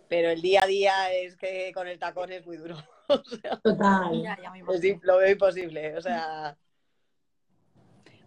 [0.08, 2.76] pero el día a día es que con el tacón es muy duro.
[3.08, 4.20] O sea, total.
[4.20, 5.96] Ya, ya es lo veo imposible.
[5.96, 6.58] O sea,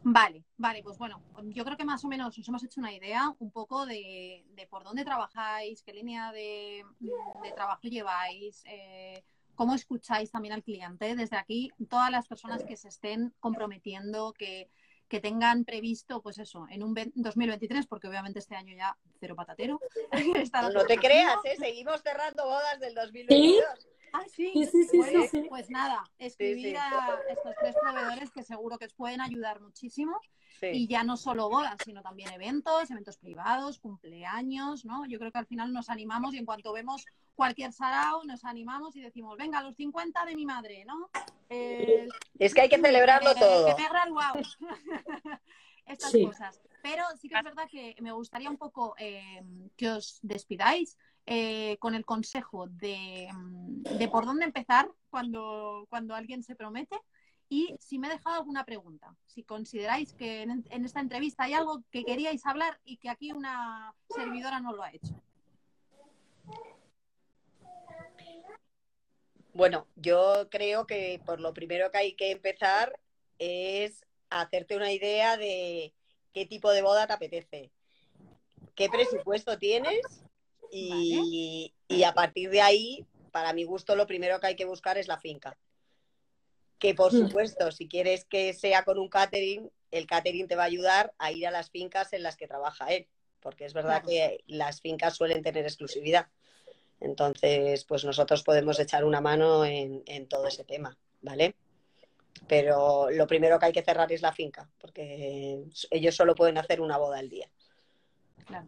[0.02, 3.36] Vale, vale, pues bueno, yo creo que más o menos os hemos hecho una idea
[3.40, 9.22] un poco de, de por dónde trabajáis, qué línea de, de trabajo lleváis, eh,
[9.56, 11.18] cómo escucháis también al cliente.
[11.18, 14.70] Desde aquí, todas las personas que se estén comprometiendo, que,
[15.10, 19.80] que tengan previsto, pues eso, en un 2023, porque obviamente este año ya cero patatero.
[20.74, 21.56] no te creas, ¿eh?
[21.58, 23.64] seguimos cerrando bodas del 2022.
[24.14, 24.52] Ah, sí.
[24.54, 29.22] Sí, sí, sí, Pues nada, escribir a estos tres proveedores que seguro que os pueden
[29.22, 30.20] ayudar muchísimo.
[30.62, 35.06] Y ya no solo bodas, sino también eventos, eventos privados, cumpleaños, ¿no?
[35.06, 37.06] Yo creo que al final nos animamos y en cuanto vemos
[37.40, 41.10] cualquier sarao, nos animamos y decimos, venga, los 50 de mi madre, ¿no?
[42.38, 43.74] es que hay que celebrarlo todo.
[43.78, 44.58] Que me.
[45.86, 46.62] Estas cosas.
[46.84, 49.42] Pero sí que es verdad que me gustaría un poco eh,
[49.78, 53.30] que os despidáis eh, con el consejo de,
[53.98, 56.98] de, por dónde empezar cuando, cuando alguien se promete.
[57.48, 61.54] Y si me he dejado alguna pregunta, si consideráis que en, en, esta entrevista hay
[61.54, 65.24] algo que queríais hablar y que aquí una servidora no lo ha hecho.
[69.54, 73.00] Bueno, yo creo que por lo primero que hay que empezar
[73.40, 75.94] es hacerte una idea de
[76.34, 77.72] qué tipo de boda te apetece,
[78.76, 80.02] qué presupuesto tienes
[80.72, 81.74] y,
[82.06, 85.20] a partir de ahí, para mi gusto, lo primero que hay que buscar es la
[85.20, 85.58] finca.
[86.78, 87.28] Que por mm.
[87.28, 91.32] supuesto, si quieres que sea con un catering, el catering te va a ayudar a
[91.32, 93.08] ir a las fincas en las que trabaja él,
[93.40, 96.28] porque es verdad que las fincas suelen tener exclusividad.
[97.02, 101.56] Entonces, pues nosotros podemos echar una mano en, en todo ese tema, ¿vale?
[102.48, 106.82] Pero lo primero que hay que cerrar es la finca, porque ellos solo pueden hacer
[106.82, 107.50] una boda al día.
[108.46, 108.68] Claro.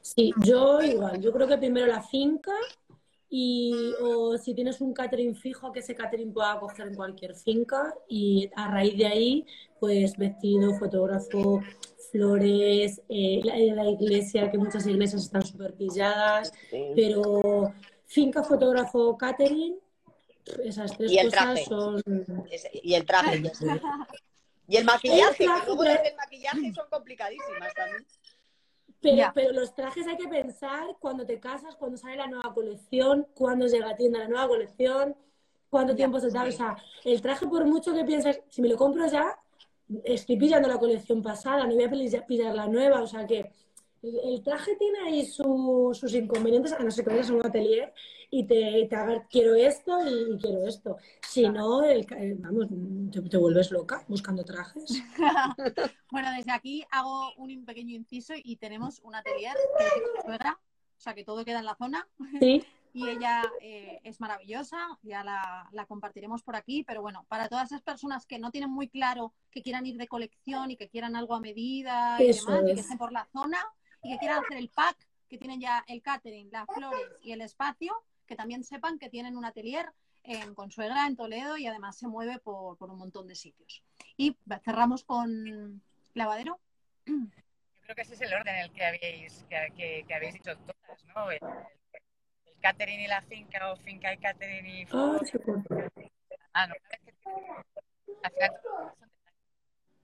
[0.00, 2.52] Sí, yo igual, yo creo que primero la finca
[3.30, 7.94] y o si tienes un catering fijo, que ese catering pueda coger en cualquier finca
[8.08, 9.46] y a raíz de ahí,
[9.78, 11.62] pues vestido, fotógrafo,
[12.10, 16.52] flores, eh, la, iglesia, que muchas iglesias están súper pilladas,
[16.94, 17.72] pero
[18.06, 19.78] finca, fotógrafo, catering,
[20.64, 22.02] esas tres cosas son...
[22.72, 23.42] y el traje.
[24.66, 28.06] y el maquillaje, el traje, el maquillaje son complicadísimas también.
[29.00, 33.28] Pero, pero, los trajes hay que pensar cuando te casas, cuando sale la nueva colección,
[33.34, 35.16] cuando llega a tienda la nueva colección,
[35.70, 36.48] cuánto tiempo se tarda.
[36.48, 39.38] O sea, el traje, por mucho que pienses, si me lo compro ya,
[40.04, 43.02] estoy pillando la colección pasada, no voy a pillar la nueva.
[43.02, 43.50] O sea que
[44.02, 47.92] el traje tiene ahí sus inconvenientes, a no ser que vayas a un atelier
[48.30, 50.96] y te, te haga quiero esto y, quiero esto.
[51.26, 51.82] Si no,
[52.38, 52.68] vamos,
[53.10, 55.02] te, vuelves loca buscando trajes.
[56.12, 60.40] bueno, desde aquí hago un pequeño inciso y tenemos un atelier que es
[60.98, 62.08] o sea que todo queda en la zona.
[62.40, 62.64] Sí.
[62.92, 67.70] Y ella eh, es maravillosa, ya la, la, compartiremos por aquí, pero bueno, para todas
[67.70, 71.16] esas personas que no tienen muy claro que quieran ir de colección y que quieran
[71.16, 73.58] algo a medida y demás, y que estén por la zona,
[74.02, 74.96] y que quieran hacer el pack,
[75.28, 77.94] que tienen ya el catering, las flores y el espacio,
[78.26, 82.38] que también sepan que tienen un atelier en Consuegra, en Toledo, y además se mueve
[82.38, 83.82] por, un montón de sitios.
[84.16, 85.82] Y cerramos con
[86.14, 86.58] lavadero.
[87.06, 87.14] Yo
[87.82, 91.04] creo que ese es el orden en el que habéis, que, que, habéis dicho todas,
[91.14, 91.30] ¿no?
[91.30, 91.40] El,
[92.60, 94.84] catering y la finca, o finca y catering y...
[94.92, 95.18] Oh,
[96.52, 96.74] ah, no,
[98.22, 98.52] al final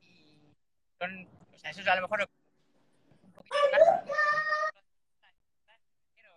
[0.00, 0.54] y
[0.98, 2.26] son, o sea, eso es a lo mejor lo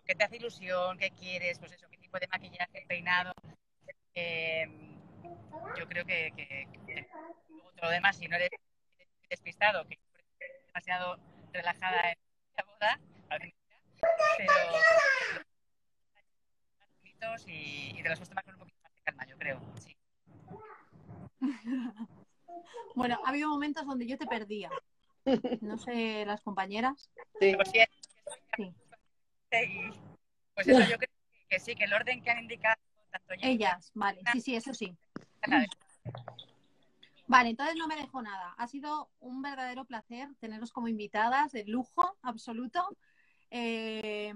[0.06, 0.98] ¿Qué te hace ilusión?
[0.98, 1.60] ¿Qué quieres?
[1.60, 3.34] Pues eso, ¿qué tipo de maquillaje, peinado?
[4.14, 4.98] Em,
[5.78, 6.68] yo creo que, que,
[7.76, 8.50] todo lo demás, si no eres
[9.30, 10.00] despistado, que
[10.68, 11.20] demasiado
[11.52, 12.18] relajada en
[12.56, 13.00] la boda,
[13.30, 13.52] pero
[17.48, 19.62] y, y te las puesto más con un poquito más de calma, yo creo.
[19.80, 19.98] Sí.
[22.96, 24.70] bueno, ha habido momentos donde yo te perdía.
[25.62, 27.10] No sé, las compañeras.
[27.40, 27.56] Sí.
[29.50, 29.70] Pues,
[30.56, 31.10] pues eso yo creo
[31.50, 32.76] que sí, que el orden que han indicado
[33.12, 34.98] tanto ellas, vale, sí, sí, eso sí.
[37.28, 38.56] Vale, entonces no me dejo nada.
[38.58, 42.88] Ha sido un verdadero placer teneros como invitadas, de lujo absoluto.
[43.50, 44.34] Eh,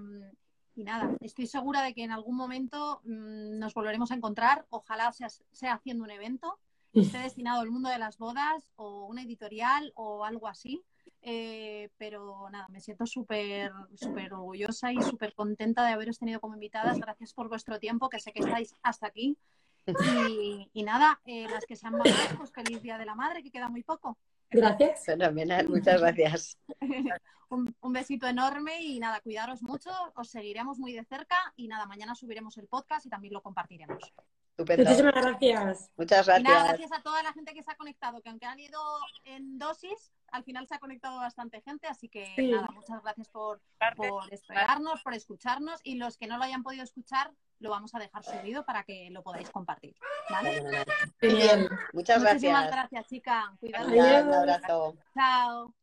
[0.74, 4.66] y nada, estoy segura de que en algún momento mm, nos volveremos a encontrar.
[4.70, 6.58] Ojalá sea, sea haciendo un evento
[7.00, 10.82] esté destinado al mundo de las bodas o una editorial o algo así.
[11.22, 16.54] Eh, pero nada, me siento súper súper orgullosa y súper contenta de haberos tenido como
[16.54, 16.98] invitadas.
[16.98, 19.36] Gracias por vuestro tiempo, que sé que estáis hasta aquí.
[20.74, 23.68] Y, nada, eh, las que sean mamás, pues feliz Día de la Madre, que queda
[23.68, 24.16] muy poco.
[24.52, 25.04] Gracias.
[25.04, 26.58] Fenomenal, muchas gracias.
[27.48, 31.86] un, un, besito enorme y nada, cuidaros mucho, os seguiremos muy de cerca y nada,
[31.86, 34.12] mañana subiremos el podcast y también lo compartiremos.
[34.58, 35.90] Muchísimas gracias.
[35.96, 36.40] Muchas gracias.
[36.40, 38.80] Y nada, gracias a toda la gente que se ha conectado, que aunque han ido
[39.24, 43.60] en dosis, al final se ha conectado bastante gente, así que nada, muchas gracias por,
[43.96, 47.98] por esperarnos, por escucharnos y los que no lo hayan podido escuchar, lo vamos a
[47.98, 49.94] dejar subido para que lo podáis compartir.
[50.30, 50.62] ¿vale?
[51.20, 51.68] Bien.
[51.92, 52.42] Muchas gracias.
[52.42, 53.54] Muchísimas gracias, chica.
[53.60, 53.88] Cuidado.
[53.88, 54.96] Un abrazo.
[55.14, 55.74] Chao.